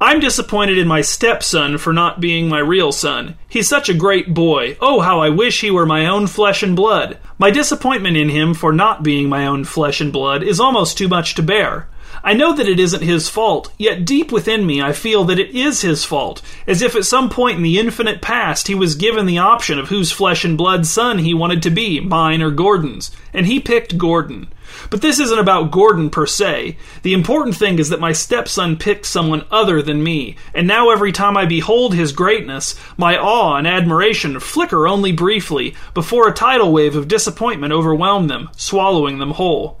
[0.00, 3.36] I'm disappointed in my stepson for not being my real son.
[3.48, 4.76] He's such a great boy.
[4.80, 7.18] Oh, how I wish he were my own flesh and blood.
[7.36, 11.08] My disappointment in him for not being my own flesh and blood is almost too
[11.08, 11.88] much to bear.
[12.22, 15.50] I know that it isn't his fault, yet deep within me I feel that it
[15.50, 19.26] is his fault, as if at some point in the infinite past he was given
[19.26, 23.10] the option of whose flesh and blood son he wanted to be, mine or Gordon's,
[23.32, 24.46] and he picked Gordon.
[24.90, 26.76] But this isn't about Gordon per se.
[27.02, 31.12] The important thing is that my stepson picked someone other than me, and now every
[31.12, 36.72] time I behold his greatness, my awe and admiration flicker only briefly before a tidal
[36.72, 39.78] wave of disappointment overwhelm them, swallowing them whole.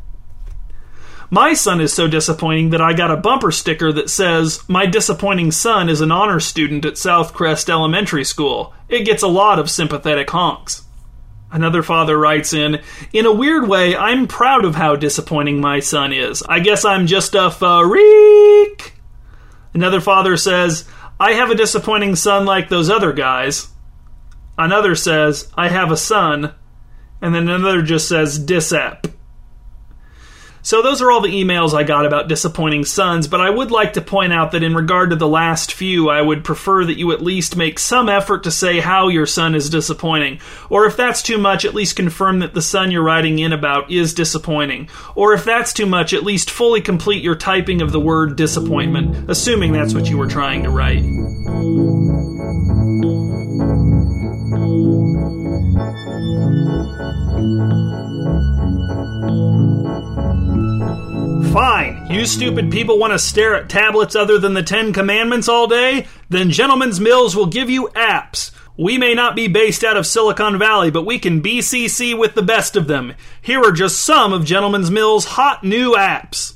[1.30, 5.50] My son is so disappointing that I got a bumper sticker that says, My disappointing
[5.52, 8.72] son is an honor student at Southcrest Elementary School.
[8.88, 10.87] It gets a lot of sympathetic honks.
[11.50, 12.82] Another father writes in,
[13.12, 16.42] In a weird way, I'm proud of how disappointing my son is.
[16.42, 18.94] I guess I'm just a freak.
[19.72, 20.86] Another father says,
[21.18, 23.68] I have a disappointing son like those other guys.
[24.58, 26.54] Another says, I have a son.
[27.22, 29.12] And then another just says, disap.
[30.68, 33.94] So those are all the emails I got about disappointing sons, but I would like
[33.94, 37.10] to point out that in regard to the last few, I would prefer that you
[37.12, 40.40] at least make some effort to say how your son is disappointing.
[40.68, 43.90] Or if that's too much, at least confirm that the son you're writing in about
[43.90, 44.90] is disappointing.
[45.14, 49.30] Or if that's too much, at least fully complete your typing of the word disappointment,
[49.30, 52.37] assuming that's what you were trying to write.
[61.58, 62.06] Fine.
[62.08, 66.06] You stupid people want to stare at tablets other than the Ten Commandments all day?
[66.28, 68.52] Then Gentleman's Mills will give you apps.
[68.76, 72.44] We may not be based out of Silicon Valley, but we can BCC with the
[72.44, 73.12] best of them.
[73.42, 76.54] Here are just some of Gentleman's Mill's hot new apps.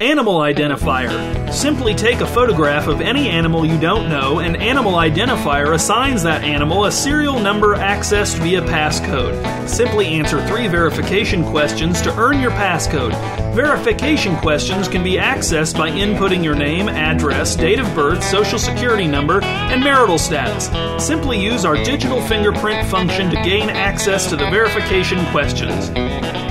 [0.00, 1.52] Animal Identifier.
[1.52, 6.42] Simply take a photograph of any animal you don't know, and Animal Identifier assigns that
[6.42, 9.68] animal a serial number accessed via passcode.
[9.68, 13.12] Simply answer three verification questions to earn your passcode.
[13.54, 19.06] Verification questions can be accessed by inputting your name, address, date of birth, social security
[19.06, 20.70] number, and marital status.
[21.04, 25.90] Simply use our digital fingerprint function to gain access to the verification questions.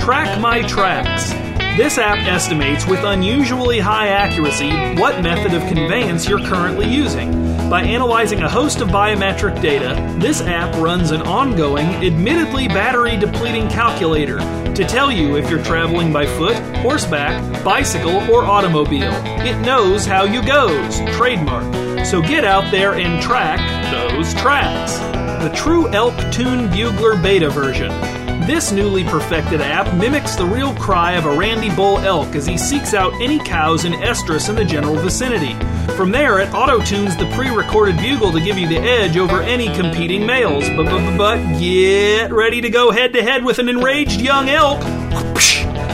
[0.00, 1.49] Track My Tracks.
[1.76, 7.30] This app estimates with unusually high accuracy what method of conveyance you're currently using.
[7.70, 13.68] By analyzing a host of biometric data, this app runs an ongoing, admittedly battery depleting
[13.68, 14.38] calculator
[14.74, 19.12] to tell you if you're traveling by foot, horseback, bicycle, or automobile.
[19.46, 22.04] It knows how you goes, trademark.
[22.04, 23.60] So get out there and track
[23.92, 24.98] those tracks.
[25.42, 28.19] The True Elk Tune Bugler beta version.
[28.50, 32.58] This newly perfected app mimics the real cry of a Randy Bull elk as he
[32.58, 35.54] seeks out any cows in estrus in the general vicinity.
[35.94, 39.40] From there, it auto tunes the pre recorded bugle to give you the edge over
[39.40, 40.68] any competing males.
[40.70, 44.80] But, but, but get ready to go head to head with an enraged young elk.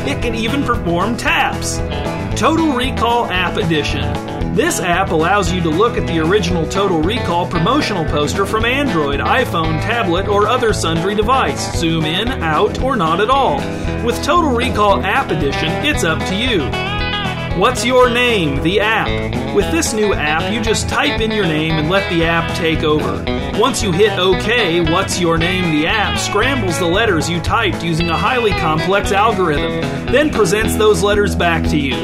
[0.09, 1.77] It can even perform taps.
[2.41, 4.36] Total Recall App Edition.
[4.57, 9.21] This app allows you to look at the original Total Recall promotional poster from Android,
[9.21, 11.79] iPhone, tablet, or other sundry device.
[11.79, 13.57] Zoom in, out, or not at all.
[14.03, 16.96] With Total Recall App Edition, it's up to you.
[17.57, 18.63] What's Your Name?
[18.63, 19.57] The app.
[19.57, 22.81] With this new app, you just type in your name and let the app take
[22.81, 23.25] over.
[23.59, 25.75] Once you hit OK, What's Your Name?
[25.75, 29.81] The app scrambles the letters you typed using a highly complex algorithm,
[30.13, 31.97] then presents those letters back to you.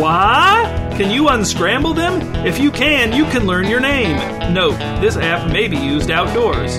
[0.00, 0.96] What?
[0.96, 2.46] Can you unscramble them?
[2.46, 4.16] If you can, you can learn your name.
[4.54, 6.78] Note, this app may be used outdoors.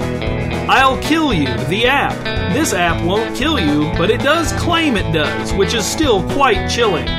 [0.70, 2.13] I'll Kill You, the app.
[2.54, 6.70] This app won't kill you, but it does claim it does, which is still quite
[6.70, 7.10] chilling.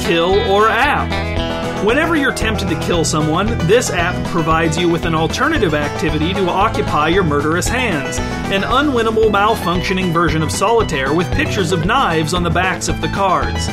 [0.00, 1.84] Kill or app.
[1.84, 6.48] Whenever you're tempted to kill someone, this app provides you with an alternative activity to
[6.48, 8.18] occupy your murderous hands
[8.50, 13.06] an unwinnable, malfunctioning version of solitaire with pictures of knives on the backs of the
[13.06, 13.68] cards.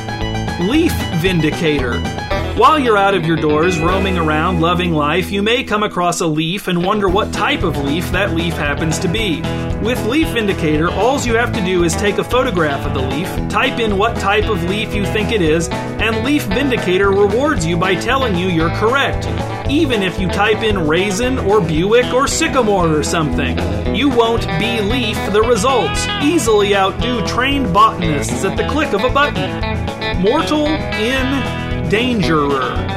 [0.69, 2.26] Leaf Vindicator.
[2.57, 6.25] While you're out of your doors, roaming around, loving life, you may come across a
[6.25, 9.41] leaf and wonder what type of leaf that leaf happens to be.
[9.85, 13.27] With Leaf Vindicator, all you have to do is take a photograph of the leaf,
[13.51, 17.77] type in what type of leaf you think it is, and Leaf Vindicator rewards you
[17.77, 19.27] by telling you you're correct.
[19.69, 23.55] Even if you type in raisin or Buick or sycamore or something,
[23.95, 26.07] you won't believe the results.
[26.23, 30.23] Easily outdo trained botanists at the click of a button.
[30.23, 32.96] Mortal in Dangerer.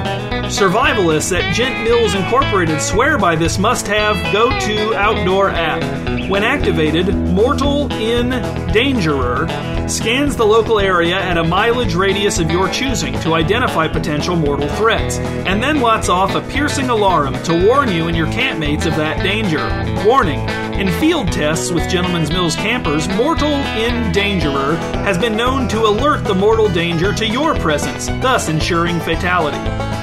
[0.50, 6.28] Survivalists at Gent Mills Incorporated swear by this must have go to outdoor app.
[6.28, 8.30] When activated, Mortal in
[8.72, 9.48] Dangerer
[9.88, 14.68] scans the local area at a mileage radius of your choosing to identify potential mortal
[14.70, 18.96] threats, and then lets off a piercing alarm to warn you and your campmates of
[18.96, 19.64] that danger.
[20.04, 20.40] Warning
[20.80, 26.24] in field tests with Gentleman's Mills campers, Mortal in Dangerer has been known to alert
[26.24, 29.99] the mortal danger to your presence, thus ensuring fatality.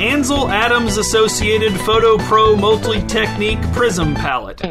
[0.00, 4.62] Ansel Adams Associated Photo Pro Multi Technique Prism Palette.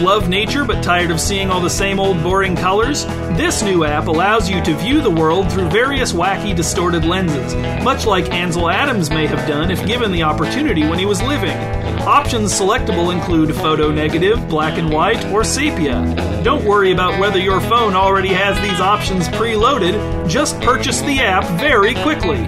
[0.00, 3.04] Love nature but tired of seeing all the same old boring colors?
[3.34, 8.06] This new app allows you to view the world through various wacky distorted lenses, much
[8.06, 11.58] like Ansel Adams may have done if given the opportunity when he was living.
[12.06, 16.40] Options selectable include photo negative, black and white, or sepia.
[16.44, 21.44] Don't worry about whether your phone already has these options preloaded, just purchase the app
[21.58, 22.44] very quickly.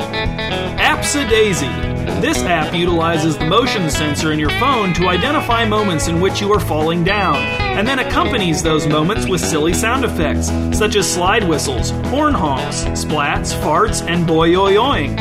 [0.78, 1.99] Appsadaisy.
[2.20, 6.52] This app utilizes the motion sensor in your phone to identify moments in which you
[6.52, 11.48] are falling down, and then accompanies those moments with silly sound effects, such as slide
[11.48, 15.16] whistles, horn honks, splats, farts, and boyoyoings.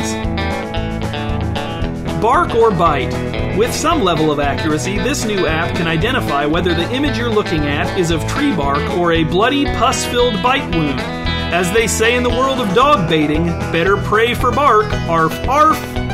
[2.21, 3.57] Bark or bite.
[3.57, 7.61] With some level of accuracy, this new app can identify whether the image you're looking
[7.61, 10.99] at is of tree bark or a bloody, pus filled bite wound.
[10.99, 16.08] As they say in the world of dog baiting, better pray for bark, arf arf.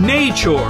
[0.00, 0.68] Nature.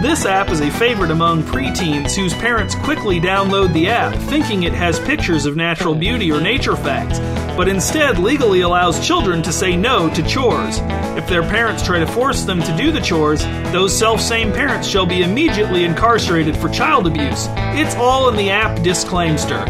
[0.00, 4.72] This app is a favorite among preteens whose parents quickly download the app thinking it
[4.72, 7.18] has pictures of natural beauty or nature facts,
[7.56, 10.78] but instead legally allows children to say no to chores.
[11.18, 14.86] If their parents try to force them to do the chores, those self same parents
[14.86, 17.48] shall be immediately incarcerated for child abuse.
[17.74, 19.64] It's all in the app disclaimster.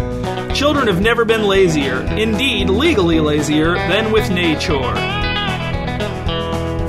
[0.55, 5.16] Children have never been lazier, indeed legally lazier, than with nature.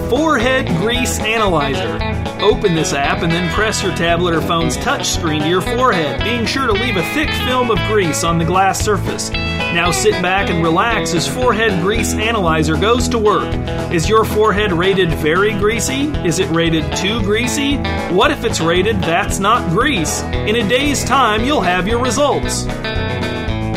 [0.10, 1.96] Forehead Grease Analyzer.
[2.42, 6.46] Open this app and then press your tablet or phone's touchscreen to your forehead, being
[6.46, 9.30] sure to leave a thick film of grease on the glass surface.
[9.32, 13.54] Now sit back and relax as Forehead Grease Analyzer goes to work.
[13.92, 16.06] Is your forehead rated very greasy?
[16.26, 17.76] Is it rated too greasy?
[18.14, 20.22] What if it's rated that's not grease?
[20.22, 22.64] In a day's time, you'll have your results.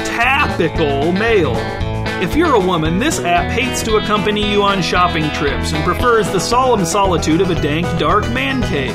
[0.07, 1.90] Tapical Mail.
[2.21, 6.31] If you're a woman, this app hates to accompany you on shopping trips and prefers
[6.31, 8.95] the solemn solitude of a dank, dark man cave.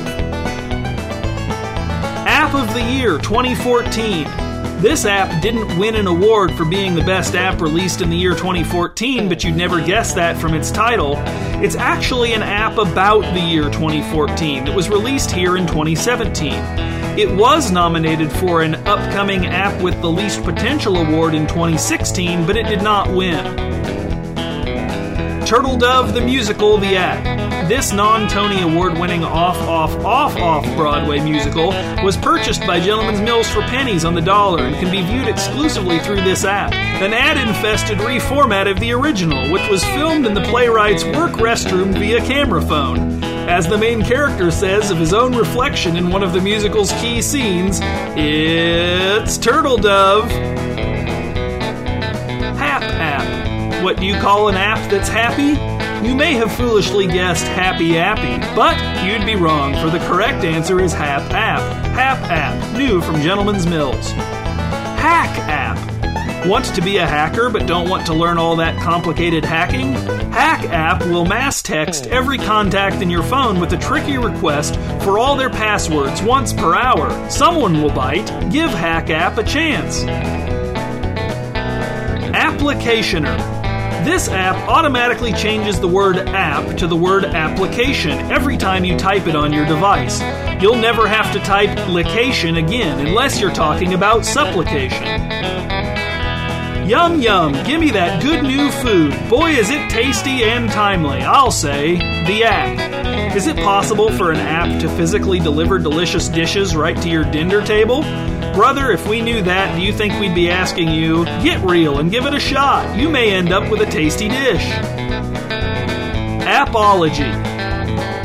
[2.27, 4.25] App of the Year 2014.
[4.79, 8.35] This app didn't win an award for being the best app released in the year
[8.35, 11.15] 2014, but you'd never guess that from its title.
[11.63, 16.94] It's actually an app about the year 2014 that was released here in 2017.
[17.17, 22.58] It was nominated for an upcoming app with the least potential award in 2016, but
[22.58, 23.56] it did not win.
[25.45, 27.69] Turtle Dove the Musical The App.
[27.69, 31.69] This non Tony Award winning off, off, off, off Broadway musical
[32.04, 35.99] was purchased by Gentleman's Mills for pennies on the dollar and can be viewed exclusively
[35.99, 36.73] through this app.
[36.73, 41.93] An ad infested reformat of the original, which was filmed in the playwright's work restroom
[41.93, 43.34] via camera phone.
[43.47, 47.21] As the main character says of his own reflection in one of the musical's key
[47.21, 47.79] scenes,
[48.17, 50.29] it's Turtle Dove.
[52.58, 53.84] Hap app.
[53.84, 55.53] What do you call an app that's happy?
[56.05, 60.79] You may have foolishly guessed Happy Appy, but you'd be wrong, for the correct answer
[60.79, 61.62] is Hap App.
[61.95, 64.12] Hap App, new from Gentleman's Mills.
[64.12, 65.94] Hack App.
[66.45, 69.93] Want to be a hacker but don't want to learn all that complicated hacking?
[70.31, 75.17] Hack app will mass text every contact in your phone with a tricky request for
[75.17, 77.31] all their passwords once per hour.
[77.31, 78.27] Someone will bite.
[78.51, 80.03] Give Hack app a chance.
[82.36, 83.36] Applicationer.
[84.05, 89.25] This app automatically changes the word app to the word application every time you type
[89.25, 90.21] it on your device.
[90.62, 95.74] You'll never have to type location again unless you're talking about supplication.
[96.85, 99.11] Yum yum, give me that good new food.
[99.27, 101.17] Boy, is it tasty and timely.
[101.17, 103.35] I'll say, the app.
[103.35, 107.65] Is it possible for an app to physically deliver delicious dishes right to your dinner
[107.65, 108.03] table?
[108.53, 112.11] Brother, if we knew that, do you think we'd be asking you, get real and
[112.11, 112.95] give it a shot?
[112.95, 114.63] You may end up with a tasty dish.
[116.45, 117.55] Appology.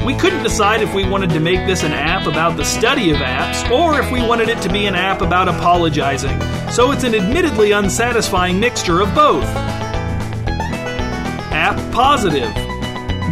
[0.05, 3.17] We couldn't decide if we wanted to make this an app about the study of
[3.17, 6.39] apps or if we wanted it to be an app about apologizing,
[6.71, 9.45] so it's an admittedly unsatisfying mixture of both.
[11.53, 12.53] App Positive.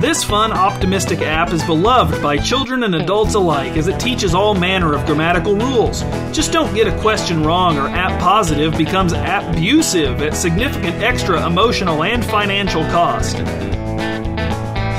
[0.01, 4.55] This fun, optimistic app is beloved by children and adults alike as it teaches all
[4.55, 6.03] manner of grammatical rules.
[6.33, 12.05] Just don't get a question wrong, or app positive becomes abusive at significant extra emotional
[12.05, 13.39] and financial cost.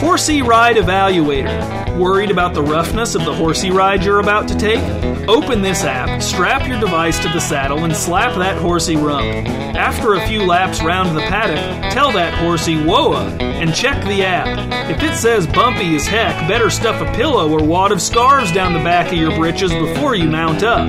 [0.01, 1.78] Horsey Ride Evaluator.
[1.99, 4.79] Worried about the roughness of the horsey ride you're about to take?
[5.27, 9.25] Open this app, strap your device to the saddle, and slap that horsey rump.
[9.75, 14.89] After a few laps round the paddock, tell that horsey whoa and check the app.
[14.89, 18.71] If it says bumpy as heck, better stuff a pillow or wad of scarves down
[18.71, 20.87] the back of your britches before you mount up.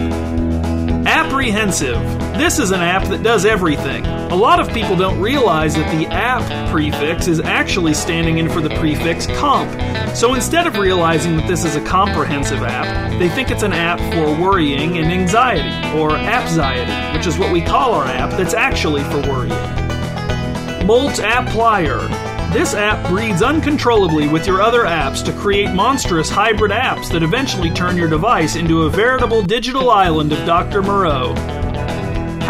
[1.09, 1.97] Apprehensive.
[2.41, 4.07] This is an app that does everything.
[4.07, 8.63] A lot of people don't realize that the app prefix is actually standing in for
[8.63, 9.71] the prefix comp.
[10.17, 13.99] So instead of realizing that this is a comprehensive app, they think it's an app
[14.15, 19.05] for worrying and anxiety, or appxiety, which is what we call our app that's actually
[19.05, 20.87] for worrying.
[20.87, 22.09] Molt Applier.
[22.55, 27.69] This app breeds uncontrollably with your other apps to create monstrous hybrid apps that eventually
[27.69, 30.83] turn your device into a veritable digital island of Dr.
[30.83, 31.60] Moreau.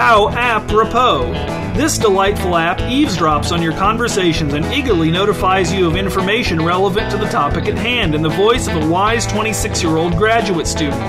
[0.01, 1.31] How Apropos.
[1.77, 7.19] This delightful app eavesdrops on your conversations and eagerly notifies you of information relevant to
[7.19, 11.03] the topic at hand in the voice of a wise 26 year old graduate student.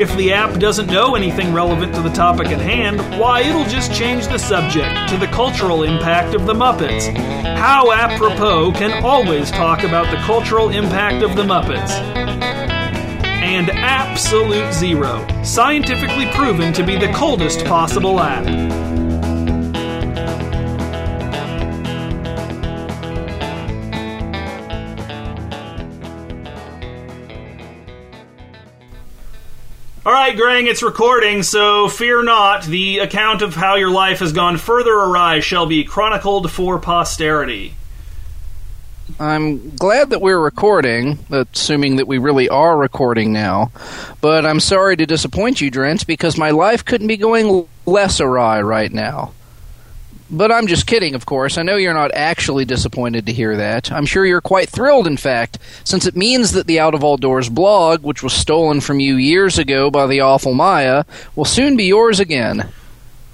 [0.00, 3.92] If the app doesn't know anything relevant to the topic at hand, why, it'll just
[3.92, 7.14] change the subject to the cultural impact of the Muppets.
[7.58, 12.19] How Apropos can always talk about the cultural impact of the Muppets
[13.50, 18.46] and Absolute Zero, scientifically proven to be the coldest possible app.
[30.06, 32.62] All right, Grang, it's recording, so fear not.
[32.62, 37.74] The account of how your life has gone further awry shall be chronicled for posterity.
[39.20, 43.70] I'm glad that we're recording, assuming that we really are recording now.
[44.22, 48.62] But I'm sorry to disappoint you, Drent, because my life couldn't be going less awry
[48.62, 49.34] right now.
[50.30, 51.58] But I'm just kidding, of course.
[51.58, 53.92] I know you're not actually disappointed to hear that.
[53.92, 57.18] I'm sure you're quite thrilled, in fact, since it means that the Out of All
[57.18, 61.04] Doors blog, which was stolen from you years ago by the awful Maya,
[61.36, 62.72] will soon be yours again.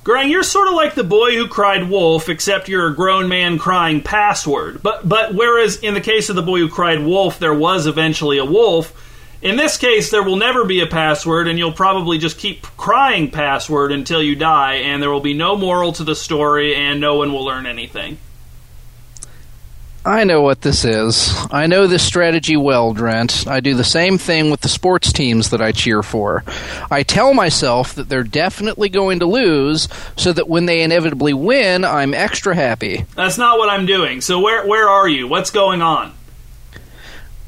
[0.07, 3.59] Grang, you're sort of like the boy who cried wolf, except you're a grown man
[3.59, 4.81] crying password.
[4.81, 8.39] But but whereas in the case of the boy who cried wolf, there was eventually
[8.39, 8.93] a wolf.
[9.43, 13.33] In this case, there will never be a password, and you'll probably just keep crying
[13.33, 17.17] password until you die, and there will be no moral to the story, and no
[17.17, 18.17] one will learn anything.
[20.07, 21.35] I know what this is.
[21.51, 23.49] I know this strategy well, Drent.
[23.49, 26.45] I do the same thing with the sports teams that I cheer for.
[26.93, 31.85] I tell myself that they're definitely going to lose, so that when they inevitably win,
[31.85, 33.05] I'm extra happy.
[33.17, 34.21] That's not what I'm doing.
[34.21, 35.27] So where where are you?
[35.27, 36.15] What's going on?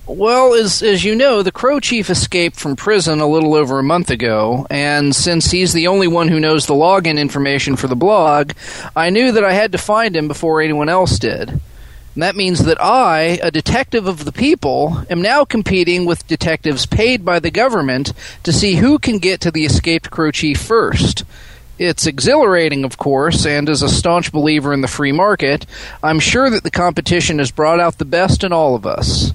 [0.09, 3.84] Well, as as you know, the Crow Chief escaped from prison a little over a
[3.84, 7.94] month ago, and since he's the only one who knows the login information for the
[7.94, 8.50] blog,
[8.96, 11.61] I knew that I had to find him before anyone else did.
[12.14, 16.86] And that means that I, a detective of the people, am now competing with detectives
[16.86, 21.24] paid by the government to see who can get to the escaped Crow Chief first.
[21.78, 25.64] It's exhilarating, of course, and as a staunch believer in the free market,
[26.02, 29.32] I'm sure that the competition has brought out the best in all of us.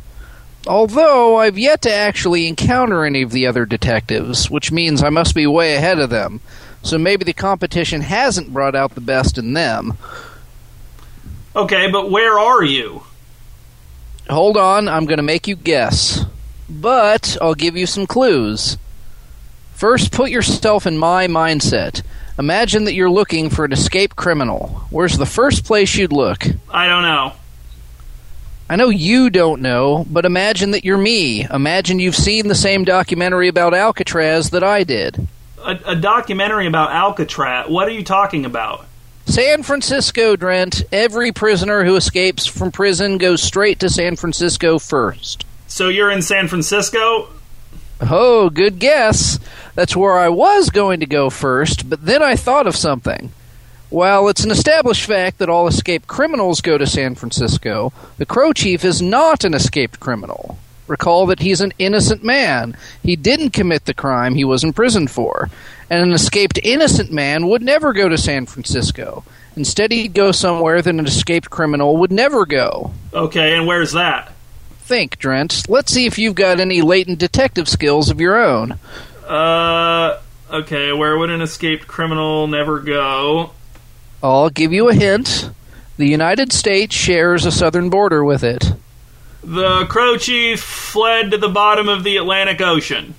[0.68, 5.36] Although I've yet to actually encounter any of the other detectives, which means I must
[5.36, 6.42] be way ahead of them.
[6.82, 9.98] So maybe the competition hasn't brought out the best in them.
[11.56, 13.04] Okay, but where are you?
[14.30, 16.26] Hold on, I'm going to make you guess.
[16.70, 18.78] But I'll give you some clues.
[19.74, 22.02] First, put yourself in my mindset.
[22.40, 24.86] Imagine that you're looking for an escaped criminal.
[24.90, 26.46] Where's the first place you'd look?
[26.70, 27.34] I don't know.
[28.70, 31.46] I know you don't know, but imagine that you're me.
[31.46, 35.28] Imagine you've seen the same documentary about Alcatraz that I did.
[35.60, 37.70] A, a documentary about Alcatraz?
[37.70, 38.86] What are you talking about?
[39.34, 40.84] San Francisco, Drent.
[40.92, 45.44] Every prisoner who escapes from prison goes straight to San Francisco first.
[45.66, 47.30] So you're in San Francisco?
[48.00, 49.40] Oh, good guess.
[49.74, 53.32] That's where I was going to go first, but then I thought of something.
[53.90, 58.54] While it's an established fact that all escaped criminals go to San Francisco, the Crow
[58.54, 60.60] Chief is not an escaped criminal.
[60.86, 62.78] Recall that he's an innocent man.
[63.02, 65.50] He didn't commit the crime he was in prison for.
[65.90, 69.24] And an escaped innocent man would never go to San Francisco.
[69.56, 72.92] Instead, he'd go somewhere that an escaped criminal would never go.
[73.14, 74.32] Okay, and where's that?
[74.80, 75.70] Think, Drent.
[75.70, 78.80] Let's see if you've got any latent detective skills of your own.
[79.28, 80.20] Uh,
[80.52, 83.52] okay, where would an escaped criminal never go?
[84.22, 85.52] I'll give you a hint.
[85.98, 88.74] The United States shares a southern border with it.
[89.44, 93.14] The Crow Chief fled to the bottom of the Atlantic Ocean.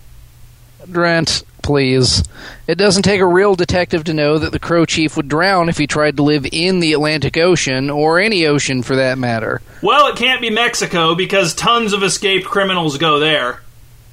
[0.87, 2.23] Drent, please.
[2.69, 5.79] It doesn't take a real detective to know that the Crow Chief would drown if
[5.79, 9.61] he tried to live in the Atlantic Ocean, or any ocean for that matter.
[9.83, 13.63] Well, it can't be Mexico because tons of escaped criminals go there.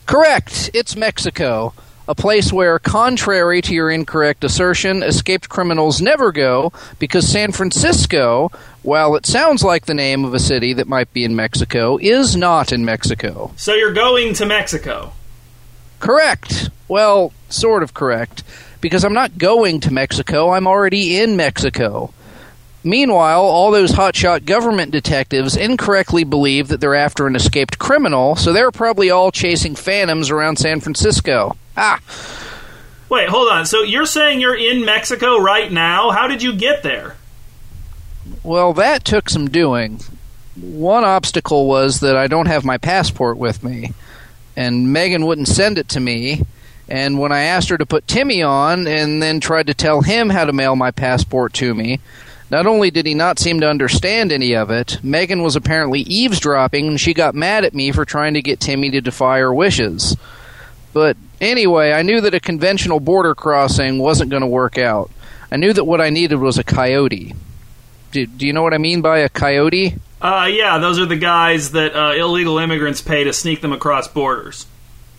[0.08, 0.72] Correct!
[0.74, 1.74] It's Mexico.
[2.08, 8.52] A place where, contrary to your incorrect assertion, escaped criminals never go because San Francisco,
[8.82, 12.36] while it sounds like the name of a city that might be in Mexico, is
[12.36, 13.52] not in Mexico.
[13.56, 15.14] So you're going to Mexico?
[16.02, 16.70] Correct.
[16.90, 18.44] Well, sort of correct.
[18.82, 22.12] because I'm not going to Mexico, I'm already in Mexico.
[22.84, 28.52] Meanwhile, all those hotshot government detectives incorrectly believe that they're after an escaped criminal, so
[28.52, 31.56] they're probably all chasing phantoms around San Francisco.
[31.78, 32.00] Ah!
[33.08, 33.68] Wait, hold on.
[33.68, 36.10] So you're saying you're in Mexico right now?
[36.10, 37.18] How did you get there?
[38.42, 40.00] Well, that took some doing.
[40.60, 43.94] One obstacle was that I don't have my passport with me,
[44.56, 46.44] and Megan wouldn't send it to me.
[46.90, 50.30] And when I asked her to put Timmy on and then tried to tell him
[50.30, 52.00] how to mail my passport to me,
[52.50, 56.86] not only did he not seem to understand any of it, Megan was apparently eavesdropping
[56.86, 60.18] and she got mad at me for trying to get Timmy to defy her wishes.
[60.92, 65.10] But anyway, I knew that a conventional border crossing wasn't going to work out.
[65.50, 67.34] I knew that what I needed was a coyote.
[68.12, 69.96] Do, do you know what I mean by a coyote?
[70.22, 74.08] Uh, yeah, those are the guys that uh, illegal immigrants pay to sneak them across
[74.08, 74.68] borders.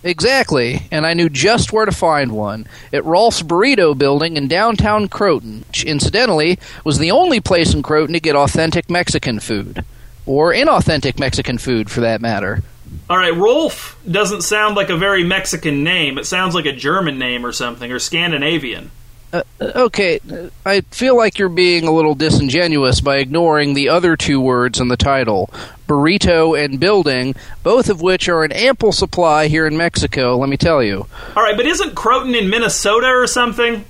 [0.01, 5.07] Exactly, and I knew just where to find one at Rolf's Burrito Building in downtown
[5.07, 9.85] Croton, which incidentally was the only place in Croton to get authentic Mexican food.
[10.25, 12.63] Or inauthentic Mexican food, for that matter.
[13.09, 16.17] All right, Rolf doesn't sound like a very Mexican name.
[16.17, 18.91] It sounds like a German name or something, or Scandinavian.
[19.33, 20.19] Uh, okay,
[20.63, 24.89] I feel like you're being a little disingenuous by ignoring the other two words in
[24.89, 25.49] the title
[25.87, 30.57] burrito and building, both of which are in ample supply here in Mexico, let me
[30.57, 31.07] tell you.
[31.35, 33.85] All right, but isn't Croton in Minnesota or something?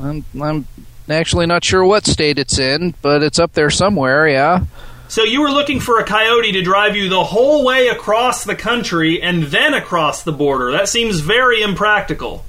[0.00, 0.66] I'm, I'm
[1.08, 4.64] actually not sure what state it's in, but it's up there somewhere, yeah.
[5.08, 8.54] So you were looking for a coyote to drive you the whole way across the
[8.54, 10.70] country and then across the border.
[10.72, 12.44] That seems very impractical.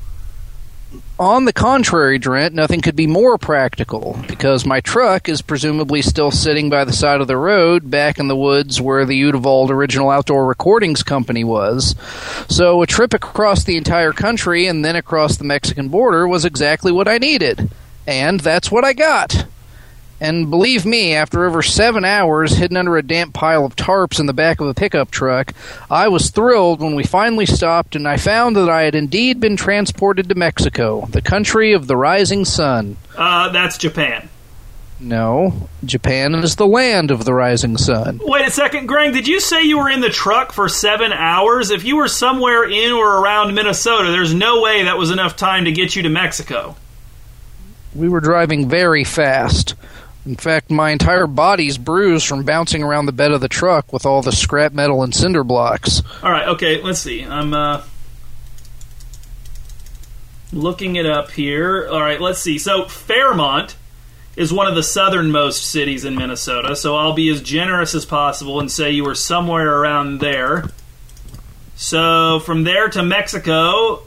[1.21, 6.31] On the contrary, Drent, nothing could be more practical because my truck is presumably still
[6.31, 10.09] sitting by the side of the road back in the woods where the Udevald Original
[10.09, 11.93] Outdoor Recordings Company was.
[12.49, 16.91] So a trip across the entire country and then across the Mexican border was exactly
[16.91, 17.69] what I needed.
[18.07, 19.45] And that's what I got.
[20.21, 24.27] And believe me, after over seven hours hidden under a damp pile of tarps in
[24.27, 25.51] the back of a pickup truck,
[25.89, 29.57] I was thrilled when we finally stopped and I found that I had indeed been
[29.57, 32.97] transported to Mexico, the country of the rising sun.
[33.17, 34.29] Uh, that's Japan.
[34.99, 38.19] No, Japan is the land of the rising sun.
[38.21, 39.13] Wait a second, Greg.
[39.13, 41.71] Did you say you were in the truck for seven hours?
[41.71, 45.65] If you were somewhere in or around Minnesota, there's no way that was enough time
[45.65, 46.75] to get you to Mexico.
[47.95, 49.73] We were driving very fast.
[50.25, 54.05] In fact, my entire body's bruised from bouncing around the bed of the truck with
[54.05, 56.03] all the scrap metal and cinder blocks.
[56.21, 57.23] All right, okay, let's see.
[57.23, 57.81] I'm uh,
[60.53, 61.87] looking it up here.
[61.89, 62.59] All right, let's see.
[62.59, 63.75] So, Fairmont
[64.35, 68.59] is one of the southernmost cities in Minnesota, so I'll be as generous as possible
[68.59, 70.65] and say you were somewhere around there.
[71.75, 74.03] So, from there to Mexico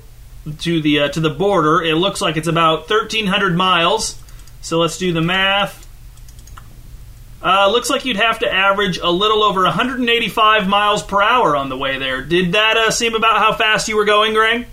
[0.60, 4.16] to the uh, to the border, it looks like it's about 1300 miles.
[4.60, 5.83] So, let's do the math.
[7.44, 11.68] Uh, looks like you'd have to average a little over 185 miles per hour on
[11.68, 12.22] the way there.
[12.22, 14.66] Did that uh, seem about how fast you were going, Greg?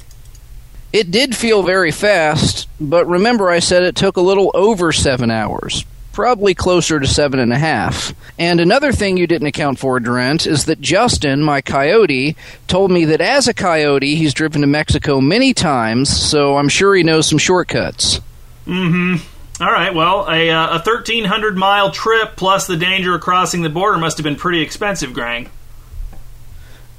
[0.93, 5.31] It did feel very fast, but remember I said it took a little over seven
[5.31, 5.85] hours.
[6.13, 8.13] Probably closer to seven and a half.
[8.37, 12.35] And another thing you didn't account for, Drent, is that Justin, my coyote,
[12.67, 16.95] told me that as a coyote, he's driven to Mexico many times, so I'm sure
[16.95, 18.19] he knows some shortcuts.
[18.65, 19.30] Mm hmm.
[19.61, 19.93] All right.
[19.93, 24.17] Well, a, uh, a 1,300 mile trip plus the danger of crossing the border must
[24.17, 25.49] have been pretty expensive, Grang.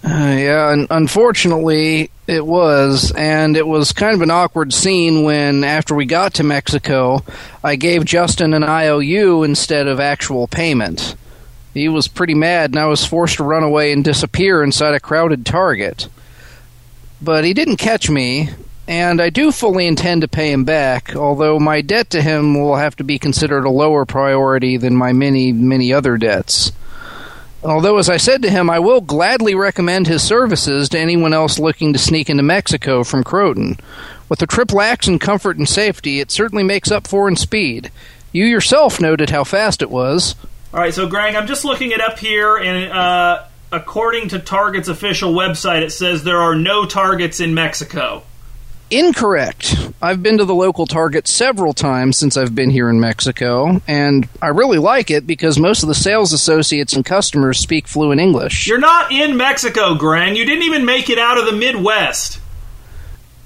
[0.05, 5.95] Uh, yeah, unfortunately, it was, and it was kind of an awkward scene when, after
[5.95, 7.25] we got to Mexico,
[7.65, 11.17] I gave Justin an IOU instead of actual payment.
[11.75, 15.01] He was pretty mad, and I was forced to run away and disappear inside a
[15.01, 16.09] crowded Target.
[17.21, 18.51] But he didn't catch me,
[18.89, 22.77] and I do fully intend to pay him back, although my debt to him will
[22.77, 26.73] have to be considered a lower priority than my many, many other debts.
[27.65, 31.61] Although, as I said to him, I will gladly recommend his services to anyone else
[31.61, 33.79] looking to sneak into Mexico from Croton.
[34.29, 37.93] With the trip lax in comfort and safety, it certainly makes up for in speed.
[38.33, 40.35] You yourself noted how fast it was.
[40.75, 44.89] All right, so Greg, I'm just looking it up here, and uh, according to Target's
[44.89, 48.25] official website, it says there are no targets in Mexico.
[48.93, 49.75] Incorrect.
[50.03, 54.29] I've been to the local Target several times since I've been here in Mexico, and
[54.43, 58.67] I really like it because most of the sales associates and customers speak fluent English.
[58.67, 60.37] You're not in Mexico, Greg.
[60.37, 62.42] You didn't even make it out of the Midwest.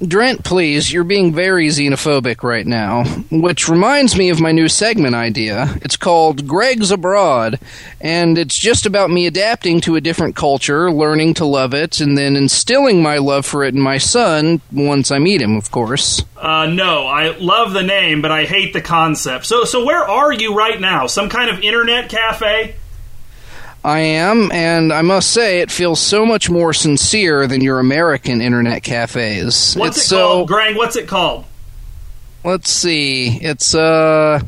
[0.03, 3.05] Drent, please, you're being very xenophobic right now.
[3.31, 5.75] Which reminds me of my new segment idea.
[5.81, 7.59] It's called Greg's Abroad,
[7.99, 12.17] and it's just about me adapting to a different culture, learning to love it, and
[12.17, 16.23] then instilling my love for it in my son once I meet him, of course.
[16.37, 19.47] Uh, no, I love the name, but I hate the concept.
[19.47, 21.07] So, so where are you right now?
[21.07, 22.77] Some kind of internet cafe?
[23.87, 28.41] I am, and I must say, it feels so much more sincere than your American
[28.41, 29.77] internet cafes.
[29.77, 30.77] What's it's it so, called, Greg?
[30.77, 31.45] What's it called?
[32.43, 33.39] Let's see.
[33.41, 34.41] It's uh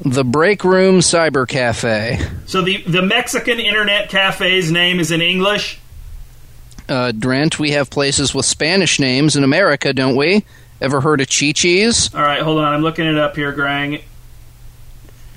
[0.00, 2.18] the Break Room Cyber Cafe.
[2.46, 5.78] So the the Mexican internet cafe's name is in English.
[6.88, 10.46] Uh, Drent, we have places with Spanish names in America, don't we?
[10.80, 12.12] Ever heard of Chi Chi's?
[12.14, 12.72] All right, hold on.
[12.72, 14.02] I'm looking it up here, Greg.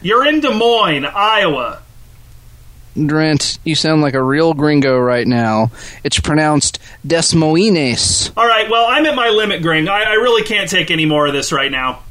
[0.01, 1.81] You're in Des Moines, Iowa.
[2.95, 5.69] Drent, you sound like a real gringo right now.
[6.03, 8.31] It's pronounced Des Moines.
[8.37, 9.89] All right, well, I'm at my limit, Gring.
[9.89, 12.03] I, I really can't take any more of this right now.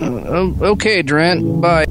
[0.00, 1.86] Uh, okay, Drent, bye.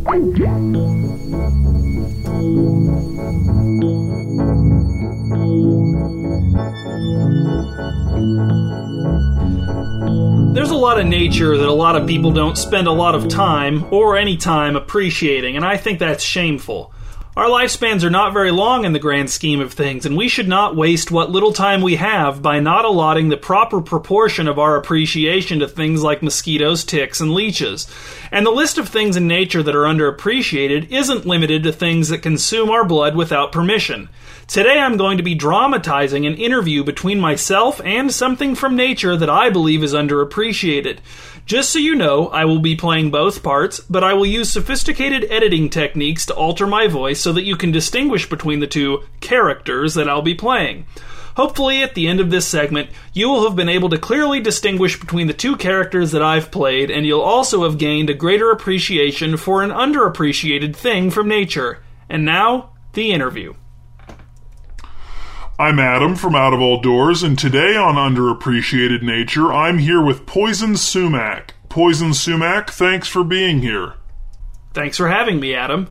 [10.54, 13.30] There's a lot of nature that a lot of people don't spend a lot of
[13.30, 16.94] time or any time appreciating, and I think that's shameful.
[17.34, 20.50] Our lifespans are not very long in the grand scheme of things, and we should
[20.50, 24.76] not waste what little time we have by not allotting the proper proportion of our
[24.76, 27.88] appreciation to things like mosquitoes, ticks, and leeches.
[28.34, 32.22] And the list of things in nature that are underappreciated isn't limited to things that
[32.22, 34.10] consume our blood without permission.
[34.48, 39.30] Today I'm going to be dramatizing an interview between myself and something from nature that
[39.30, 41.00] I believe is underappreciated.
[41.46, 45.26] Just so you know, I will be playing both parts, but I will use sophisticated
[45.30, 49.96] editing techniques to alter my voice so that you can distinguish between the two characters
[49.96, 50.86] that I'll be playing.
[51.36, 55.00] Hopefully, at the end of this segment, you will have been able to clearly distinguish
[55.00, 59.38] between the two characters that I've played, and you'll also have gained a greater appreciation
[59.38, 61.80] for an underappreciated thing from nature.
[62.10, 63.54] And now, the interview.
[65.62, 70.26] I'm Adam from Out of All Doors, and today on Underappreciated Nature, I'm here with
[70.26, 71.54] Poison Sumac.
[71.70, 73.94] Poison Sumac, thanks for being here.
[74.74, 75.90] Thanks for having me, Adam.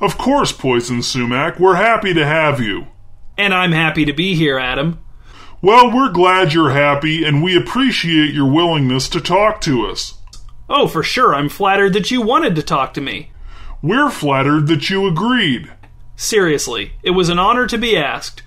[0.00, 2.86] Of course, Poison Sumac, we're happy to have you.
[3.36, 4.98] And I'm happy to be here, Adam.
[5.60, 10.14] Well, we're glad you're happy, and we appreciate your willingness to talk to us.
[10.66, 13.32] Oh, for sure, I'm flattered that you wanted to talk to me.
[13.82, 15.70] We're flattered that you agreed.
[16.16, 18.43] Seriously, it was an honor to be asked.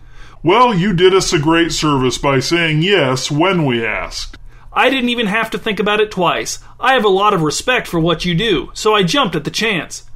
[0.47, 4.37] Well, you did us a great service by saying yes when we asked.
[4.71, 6.59] I didn't even have to think about it twice.
[6.79, 9.51] I have a lot of respect for what you do, so I jumped at the
[9.51, 10.09] chance.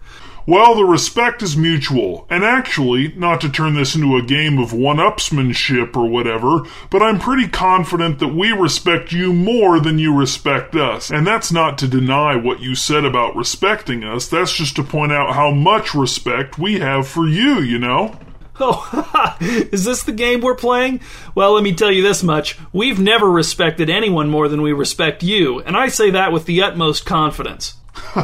[0.46, 4.72] Well, the respect is mutual, and actually, not to turn this into a game of
[4.72, 10.16] one upsmanship or whatever, but I'm pretty confident that we respect you more than you
[10.16, 11.12] respect us.
[11.12, 15.12] And that's not to deny what you said about respecting us, that's just to point
[15.12, 18.18] out how much respect we have for you, you know?
[18.64, 21.02] Oh, is this the game we're playing?
[21.34, 22.60] Well, let me tell you this much.
[22.72, 26.62] We've never respected anyone more than we respect you, and I say that with the
[26.62, 27.74] utmost confidence.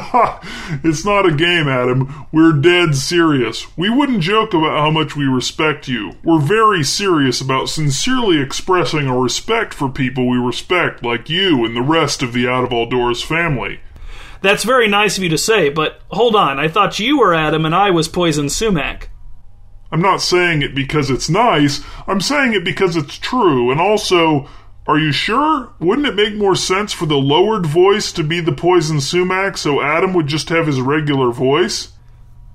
[0.83, 2.27] it's not a game, Adam.
[2.31, 3.65] We're dead serious.
[3.77, 6.13] We wouldn't joke about how much we respect you.
[6.23, 11.75] We're very serious about sincerely expressing our respect for people we respect, like you and
[11.75, 13.79] the rest of the Out of All Doors family.
[14.41, 16.59] That's very nice of you to say, but hold on.
[16.59, 19.09] I thought you were Adam and I was Poison Sumac.
[19.91, 24.49] I'm not saying it because it's nice, I'm saying it because it's true, and also,
[24.85, 25.73] are you sure?
[25.79, 29.81] Wouldn't it make more sense for the lowered voice to be the Poison Sumac so
[29.81, 31.93] Adam would just have his regular voice?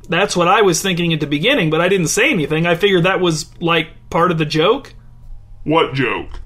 [0.09, 2.67] That's what I was thinking at the beginning, but I didn't say anything.
[2.67, 4.95] I figured that was, like, part of the joke.
[5.65, 6.41] What joke?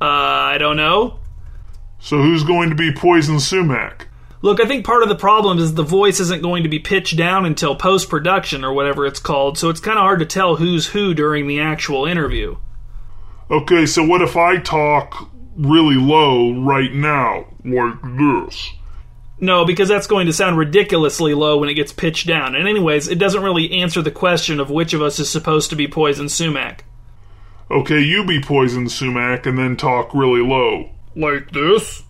[0.00, 1.18] Uh, I don't know.
[1.98, 4.06] So who's going to be Poison Sumac?
[4.42, 7.16] Look, I think part of the problem is the voice isn't going to be pitched
[7.16, 10.56] down until post production or whatever it's called, so it's kind of hard to tell
[10.56, 12.56] who's who during the actual interview.
[13.50, 18.70] Okay, so what if I talk really low right now, like this?
[19.38, 22.54] No, because that's going to sound ridiculously low when it gets pitched down.
[22.54, 25.76] And, anyways, it doesn't really answer the question of which of us is supposed to
[25.76, 26.84] be Poison Sumac.
[27.70, 30.90] Okay, you be Poison Sumac and then talk really low.
[31.14, 32.02] Like this?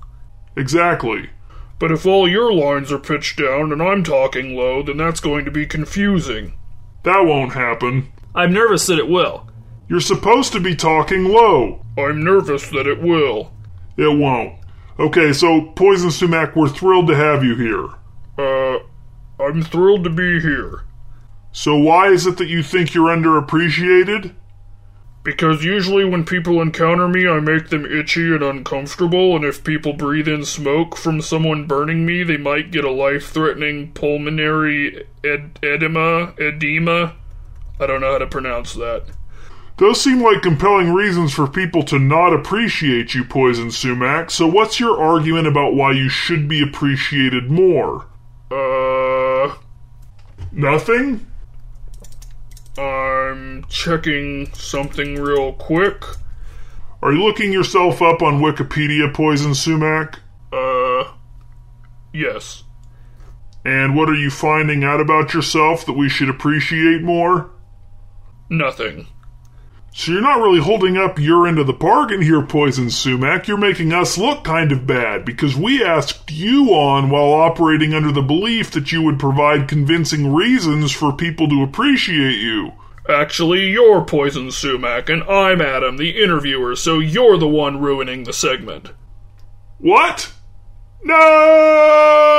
[0.57, 1.31] Exactly.
[1.79, 5.45] But if all your lines are pitched down and I'm talking low, then that's going
[5.45, 6.59] to be confusing.
[7.03, 8.13] That won't happen.
[8.35, 9.49] I'm nervous that it will.
[9.89, 11.85] You're supposed to be talking low.
[11.97, 13.53] I'm nervous that it will.
[13.97, 14.59] It won't.
[14.99, 17.89] Okay, so Poison Sumac, we're thrilled to have you here.
[18.39, 18.79] Uh,
[19.39, 20.83] I'm thrilled to be here.
[21.53, 24.35] So why is it that you think you're underappreciated?
[25.27, 29.93] Because usually when people encounter me, I make them itchy and uncomfortable, and if people
[29.93, 35.59] breathe in smoke from someone burning me, they might get a life threatening pulmonary ed-
[35.65, 36.33] edema.
[36.39, 37.17] Edema?
[37.81, 39.07] I don't know how to pronounce that.
[39.79, 44.31] Those seem like compelling reasons for people to not appreciate you, Poison Sumac.
[44.31, 48.07] So, what's your argument about why you should be appreciated more?
[48.49, 49.57] Uh.
[50.53, 51.27] Nothing?
[52.79, 56.05] I'm checking something real quick.
[57.03, 60.19] Are you looking yourself up on Wikipedia, Poison Sumac?
[60.53, 61.13] Uh.
[62.13, 62.65] Yes.
[63.65, 67.51] And what are you finding out about yourself that we should appreciate more?
[68.49, 69.09] Nothing.
[69.99, 73.49] So you're not really holding up your end of the bargain here, Poison Sumac.
[73.49, 78.13] You're making us look kind of bad because we asked you on while operating under
[78.13, 82.73] the belief that you would provide convincing reasons for people to appreciate you.
[83.09, 88.35] Actually, you're Poison Sumac, and I'm Adam, the interviewer, so you're the one ruining the
[88.35, 88.91] segment.
[89.79, 90.31] What?
[91.05, 92.37] No!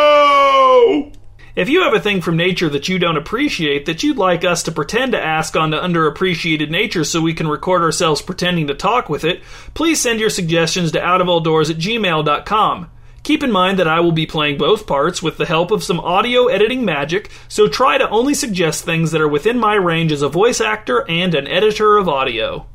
[1.57, 4.61] If you have a thing from nature that you don't appreciate that you'd like us
[4.61, 8.75] to pretend to ask on to underappreciated nature so we can record ourselves pretending to
[8.75, 9.41] talk with it,
[9.73, 12.91] please send your suggestions to outofalldoors at gmail.com.
[13.23, 15.99] Keep in mind that I will be playing both parts with the help of some
[15.99, 20.21] audio editing magic, so try to only suggest things that are within my range as
[20.21, 22.67] a voice actor and an editor of audio.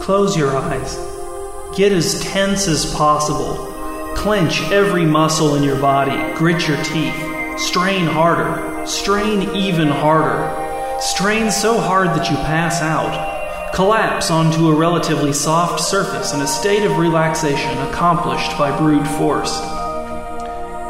[0.00, 1.09] Close your eyes.
[1.76, 3.66] Get as tense as possible.
[4.16, 6.34] Clench every muscle in your body.
[6.36, 7.14] Grit your teeth.
[7.58, 8.84] Strain harder.
[8.86, 11.00] Strain even harder.
[11.00, 13.72] Strain so hard that you pass out.
[13.72, 19.60] Collapse onto a relatively soft surface in a state of relaxation accomplished by brute force.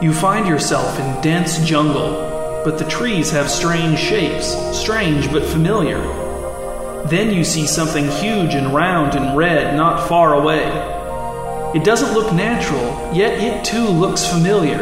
[0.02, 6.19] You find yourself in dense jungle, but the trees have strange shapes, strange but familiar.
[7.06, 10.66] Then you see something huge and round and red not far away.
[11.74, 14.78] It doesn't look natural, yet it too looks familiar.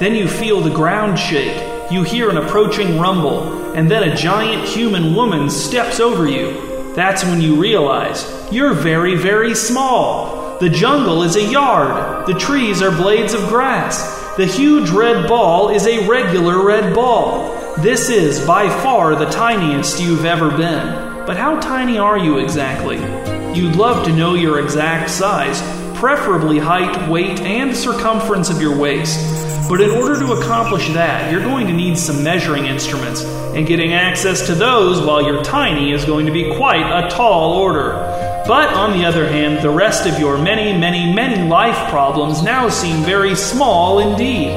[0.00, 4.66] Then you feel the ground shake, you hear an approaching rumble, and then a giant
[4.66, 6.92] human woman steps over you.
[6.94, 10.58] That's when you realize you're very, very small.
[10.58, 14.22] The jungle is a yard, the trees are blades of grass.
[14.36, 17.54] The huge red ball is a regular red ball.
[17.78, 21.03] This is by far the tiniest you've ever been.
[21.26, 22.96] But how tiny are you exactly?
[23.58, 25.62] You'd love to know your exact size,
[25.98, 29.18] preferably height, weight, and circumference of your waist.
[29.66, 33.94] But in order to accomplish that, you're going to need some measuring instruments, and getting
[33.94, 37.92] access to those while you're tiny is going to be quite a tall order.
[38.46, 42.68] But on the other hand, the rest of your many, many, many life problems now
[42.68, 44.50] seem very small indeed.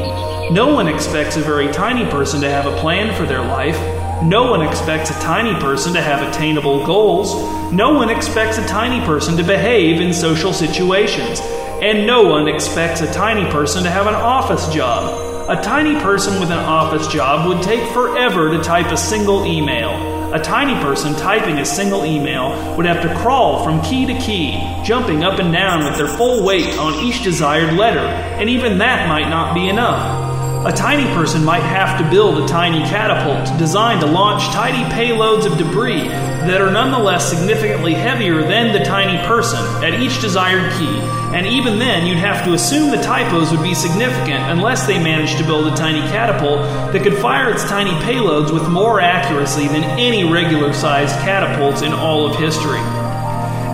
[0.51, 3.96] No one expects a very tiny person to have a plan for their life.
[4.23, 7.35] No one expects a tiny person to have attainable goals.
[7.71, 11.39] No one expects a tiny person to behave in social situations.
[11.83, 15.49] And no one expects a tiny person to have an office job.
[15.49, 19.91] A tiny person with an office job would take forever to type a single email.
[20.33, 24.59] A tiny person typing a single email would have to crawl from key to key,
[24.83, 29.07] jumping up and down with their full weight on each desired letter, and even that
[29.07, 30.26] might not be enough.
[30.65, 35.45] A tiny person might have to build a tiny catapult designed to launch tiny payloads
[35.45, 40.99] of debris that are nonetheless significantly heavier than the tiny person at each desired key,
[41.35, 45.37] and even then you'd have to assume the typos would be significant unless they managed
[45.37, 46.59] to build a tiny catapult
[46.91, 51.93] that could fire its tiny payloads with more accuracy than any regular sized catapults in
[51.93, 52.81] all of history.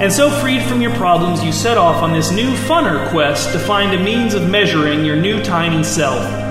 [0.04, 3.60] And so, freed from your problems, you set off on this new, funner quest to
[3.60, 6.43] find a means of measuring your new tiny self.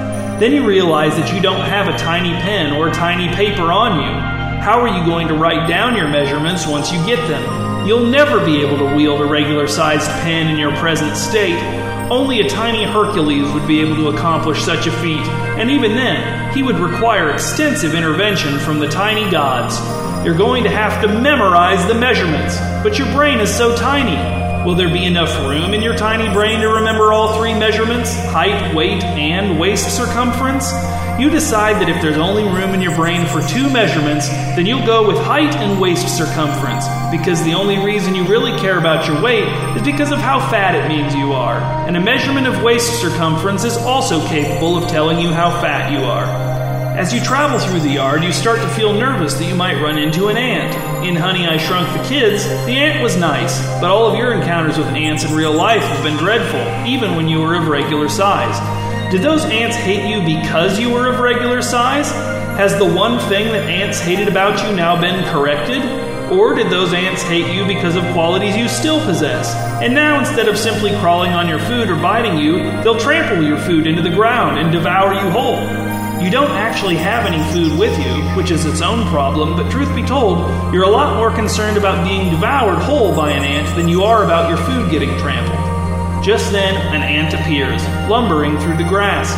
[0.42, 4.12] Then you realize that you don't have a tiny pen or tiny paper on you.
[4.60, 7.86] How are you going to write down your measurements once you get them?
[7.86, 11.62] You'll never be able to wield a regular sized pen in your present state.
[12.10, 15.24] Only a tiny Hercules would be able to accomplish such a feat,
[15.60, 19.78] and even then, he would require extensive intervention from the tiny gods.
[20.26, 24.41] You're going to have to memorize the measurements, but your brain is so tiny.
[24.64, 28.72] Will there be enough room in your tiny brain to remember all three measurements height,
[28.72, 30.72] weight, and waist circumference?
[31.18, 34.86] You decide that if there's only room in your brain for two measurements, then you'll
[34.86, 39.20] go with height and waist circumference, because the only reason you really care about your
[39.20, 41.58] weight is because of how fat it means you are.
[41.88, 45.98] And a measurement of waist circumference is also capable of telling you how fat you
[45.98, 46.51] are.
[46.92, 49.96] As you travel through the yard, you start to feel nervous that you might run
[49.96, 51.06] into an ant.
[51.06, 54.76] In Honey, I Shrunk the Kids, the ant was nice, but all of your encounters
[54.76, 58.60] with ants in real life have been dreadful, even when you were of regular size.
[59.10, 62.10] Did those ants hate you because you were of regular size?
[62.58, 65.80] Has the one thing that ants hated about you now been corrected?
[66.30, 69.54] Or did those ants hate you because of qualities you still possess?
[69.82, 73.58] And now, instead of simply crawling on your food or biting you, they'll trample your
[73.58, 75.81] food into the ground and devour you whole.
[76.22, 79.92] You don't actually have any food with you, which is its own problem, but truth
[79.92, 80.38] be told,
[80.72, 84.22] you're a lot more concerned about being devoured whole by an ant than you are
[84.22, 86.24] about your food getting trampled.
[86.24, 89.28] Just then, an ant appears, lumbering through the grass.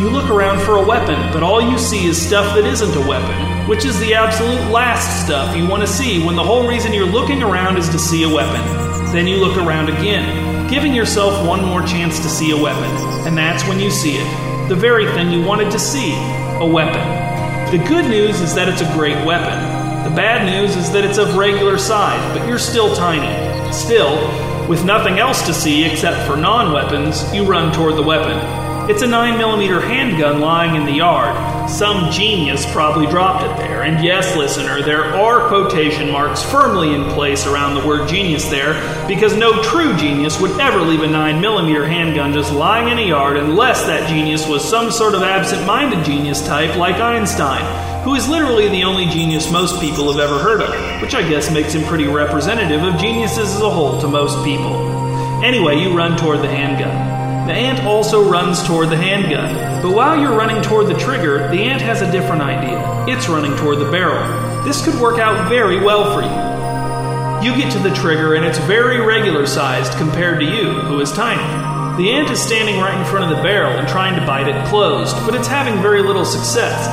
[0.00, 3.08] You look around for a weapon, but all you see is stuff that isn't a
[3.08, 6.92] weapon, which is the absolute last stuff you want to see when the whole reason
[6.92, 8.60] you're looking around is to see a weapon.
[9.12, 12.90] Then you look around again, giving yourself one more chance to see a weapon,
[13.24, 14.43] and that's when you see it.
[14.68, 16.14] The very thing you wanted to see
[16.58, 17.02] a weapon.
[17.70, 19.60] The good news is that it's a great weapon.
[20.08, 23.72] The bad news is that it's of regular size, but you're still tiny.
[23.74, 24.16] Still,
[24.66, 28.38] with nothing else to see except for non weapons, you run toward the weapon.
[28.90, 31.36] It's a 9mm handgun lying in the yard.
[31.68, 33.82] Some genius probably dropped it there.
[33.82, 38.74] And yes, listener, there are quotation marks firmly in place around the word genius there,
[39.08, 43.38] because no true genius would ever leave a 9mm handgun just lying in a yard
[43.38, 47.64] unless that genius was some sort of absent minded genius type like Einstein,
[48.04, 51.50] who is literally the only genius most people have ever heard of, which I guess
[51.50, 54.76] makes him pretty representative of geniuses as a whole to most people.
[55.42, 57.13] Anyway, you run toward the handgun.
[57.46, 61.62] The ant also runs toward the handgun, but while you're running toward the trigger, the
[61.64, 63.04] ant has a different idea.
[63.06, 64.64] It's running toward the barrel.
[64.64, 67.44] This could work out very well for you.
[67.46, 71.12] You get to the trigger, and it's very regular sized compared to you, who is
[71.12, 71.42] tiny.
[72.02, 74.66] The ant is standing right in front of the barrel and trying to bite it
[74.68, 76.88] closed, but it's having very little success.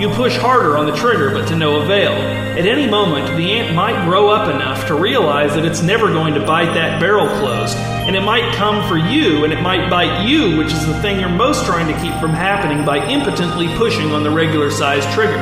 [0.00, 2.10] You push harder on the trigger, but to no avail.
[2.10, 6.34] At any moment, the ant might grow up enough to realize that it's never going
[6.34, 7.76] to bite that barrel closed,
[8.06, 11.20] and it might come for you, and it might bite you, which is the thing
[11.20, 15.38] you're most trying to keep from happening by impotently pushing on the regular sized trigger.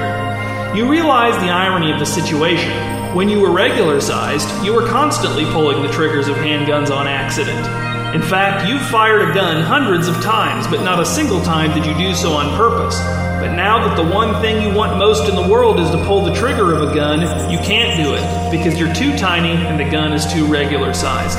[0.75, 2.71] You realize the irony of the situation.
[3.15, 7.67] When you were regular sized, you were constantly pulling the triggers of handguns on accident.
[8.15, 11.87] In fact, you've fired a gun hundreds of times, but not a single time did
[11.87, 12.99] you do so on purpose.
[13.41, 16.25] But now that the one thing you want most in the world is to pull
[16.25, 19.91] the trigger of a gun, you can't do it because you're too tiny and the
[19.91, 21.39] gun is too regular sized.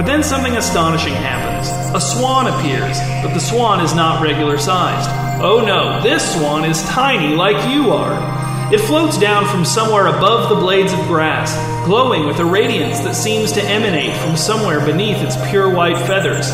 [0.00, 1.68] But then something astonishing happens.
[1.94, 5.10] A swan appears, but the swan is not regular sized.
[5.42, 8.72] Oh no, this swan is tiny like you are.
[8.72, 13.14] It floats down from somewhere above the blades of grass, glowing with a radiance that
[13.14, 16.48] seems to emanate from somewhere beneath its pure white feathers.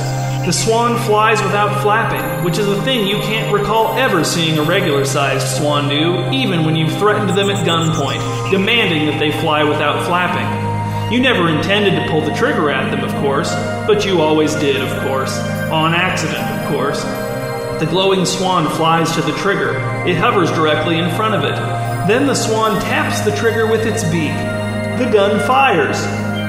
[0.45, 4.63] The swan flies without flapping, which is a thing you can't recall ever seeing a
[4.65, 9.63] regular sized swan do, even when you've threatened them at gunpoint, demanding that they fly
[9.63, 10.56] without flapping.
[11.11, 13.49] You never intended to pull the trigger at them, of course,
[13.87, 15.39] but you always did, of course.
[15.71, 17.01] On accident, of course.
[17.79, 19.77] The glowing swan flies to the trigger.
[20.05, 21.55] It hovers directly in front of it.
[22.09, 24.35] Then the swan taps the trigger with its beak.
[24.99, 26.01] The gun fires.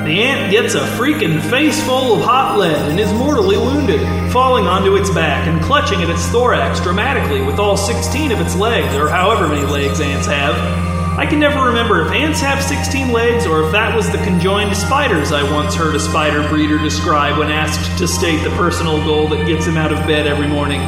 [0.08, 4.02] The ant gets a freaking face full of hot lead and is mortally wounded,
[4.32, 8.56] falling onto its back and clutching at its thorax dramatically with all 16 of its
[8.56, 10.87] legs, or however many legs ants have.
[11.18, 14.78] I can never remember if ants have 16 legs or if that was the conjoined
[14.78, 19.28] spiders I once heard a spider breeder describe when asked to state the personal goal
[19.30, 20.80] that gets him out of bed every morning.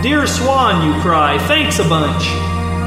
[0.00, 2.22] Dear swan, you cry, thanks a bunch.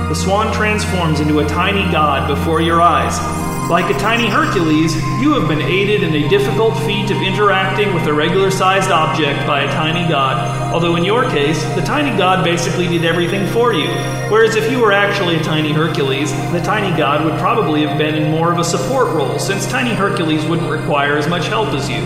[0.07, 3.50] The swan transforms into a tiny god before your eyes.
[3.69, 8.05] Like a tiny Hercules, you have been aided in a difficult feat of interacting with
[8.05, 12.43] a regular sized object by a tiny god, although in your case, the tiny god
[12.43, 13.87] basically did everything for you.
[14.29, 18.15] Whereas if you were actually a tiny Hercules, the tiny god would probably have been
[18.15, 21.89] in more of a support role, since tiny Hercules wouldn't require as much help as
[21.89, 22.01] you.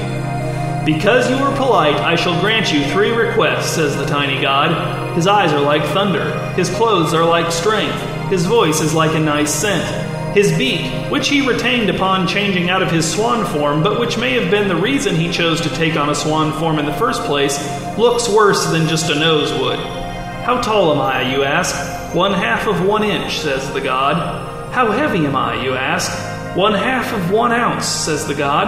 [0.85, 5.15] Because you were polite, I shall grant you three requests, says the tiny god.
[5.15, 9.19] His eyes are like thunder, his clothes are like strength, his voice is like a
[9.19, 10.14] nice scent.
[10.35, 14.33] His beak, which he retained upon changing out of his swan form, but which may
[14.33, 17.23] have been the reason he chose to take on a swan form in the first
[17.23, 17.57] place,
[17.97, 19.79] looks worse than just a nose would.
[19.79, 22.13] How tall am I, you ask?
[22.13, 24.73] One half of one inch, says the god.
[24.73, 26.11] How heavy am I, you ask?
[26.57, 28.67] One half of one ounce, says the god.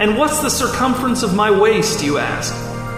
[0.00, 2.52] And what's the circumference of my waist, you ask?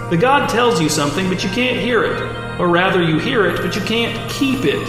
[0.09, 2.59] The god tells you something, but you can't hear it.
[2.59, 4.81] Or rather, you hear it, but you can't keep it.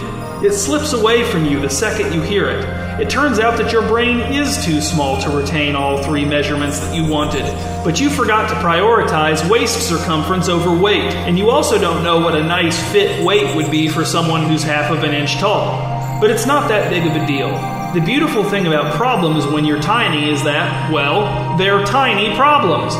[0.43, 2.88] It slips away from you the second you hear it.
[2.99, 6.93] It turns out that your brain is too small to retain all three measurements that
[6.93, 7.43] you wanted,
[7.85, 12.35] but you forgot to prioritize waist circumference over weight, and you also don't know what
[12.35, 15.79] a nice fit weight would be for someone who's half of an inch tall.
[16.19, 17.49] But it's not that big of a deal.
[17.93, 22.95] The beautiful thing about problems when you're tiny is that, well, they're tiny problems.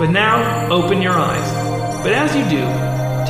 [0.00, 1.48] But now, open your eyes.
[2.02, 2.64] But as you do,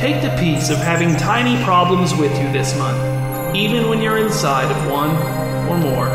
[0.01, 3.55] take the peace of having tiny problems with you this month.
[3.55, 5.15] even when you're inside of one
[5.69, 6.07] or more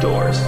[0.00, 0.38] doors.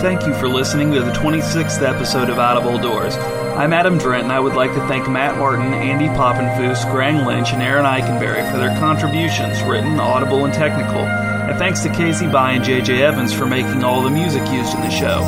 [0.00, 3.16] Thank you for listening to the 26th episode of Old Doors.
[3.56, 7.52] I'm Adam Drent, and I would like to thank Matt Martin, Andy Poppenfuss, Grang Lynch,
[7.52, 11.23] and Aaron Eikenberry for their contributions, written, audible, and technical.
[11.48, 14.80] And thanks to Casey By and JJ Evans for making all the music used in
[14.80, 15.20] the show.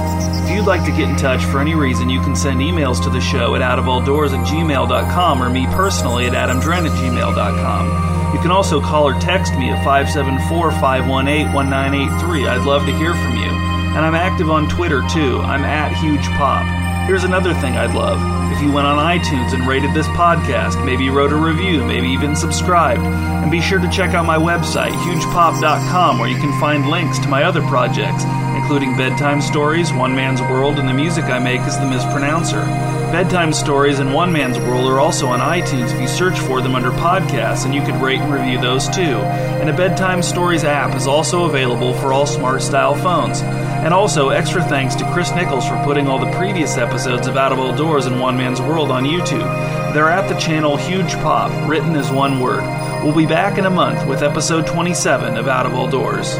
[0.44, 3.10] If you'd like to get in touch for any reason, you can send emails to
[3.10, 8.34] the show at outofalldoors at gmail.com or me personally at adamdrent at gmail.com.
[8.34, 12.48] You can also call or text me at 574 518 1983.
[12.48, 13.50] I'd love to hear from you.
[13.96, 15.38] And I'm active on Twitter too.
[15.40, 16.64] I'm at Huge Pop.
[17.06, 18.45] Here's another thing I'd love.
[18.56, 22.34] If you went on iTunes and rated this podcast, maybe wrote a review, maybe even
[22.34, 23.02] subscribed.
[23.02, 27.28] And be sure to check out my website, hugepop.com, where you can find links to
[27.28, 28.24] my other projects,
[28.56, 32.64] including bedtime stories, One Man's World, and the music I make is the Mispronouncer.
[33.12, 36.74] Bedtime Stories and One Man's World are also on iTunes if you search for them
[36.74, 39.20] under podcasts, and you could rate and review those too.
[39.60, 43.42] And a Bedtime Stories app is also available for all smart style phones.
[43.84, 47.52] And also, extra thanks to Chris Nichols for putting all the previous episodes of Out
[47.52, 49.94] of All Doors and One Man's World on YouTube.
[49.94, 52.64] They're at the channel Huge Pop, written as one word.
[53.04, 56.36] We'll be back in a month with episode 27 of Out of All Doors.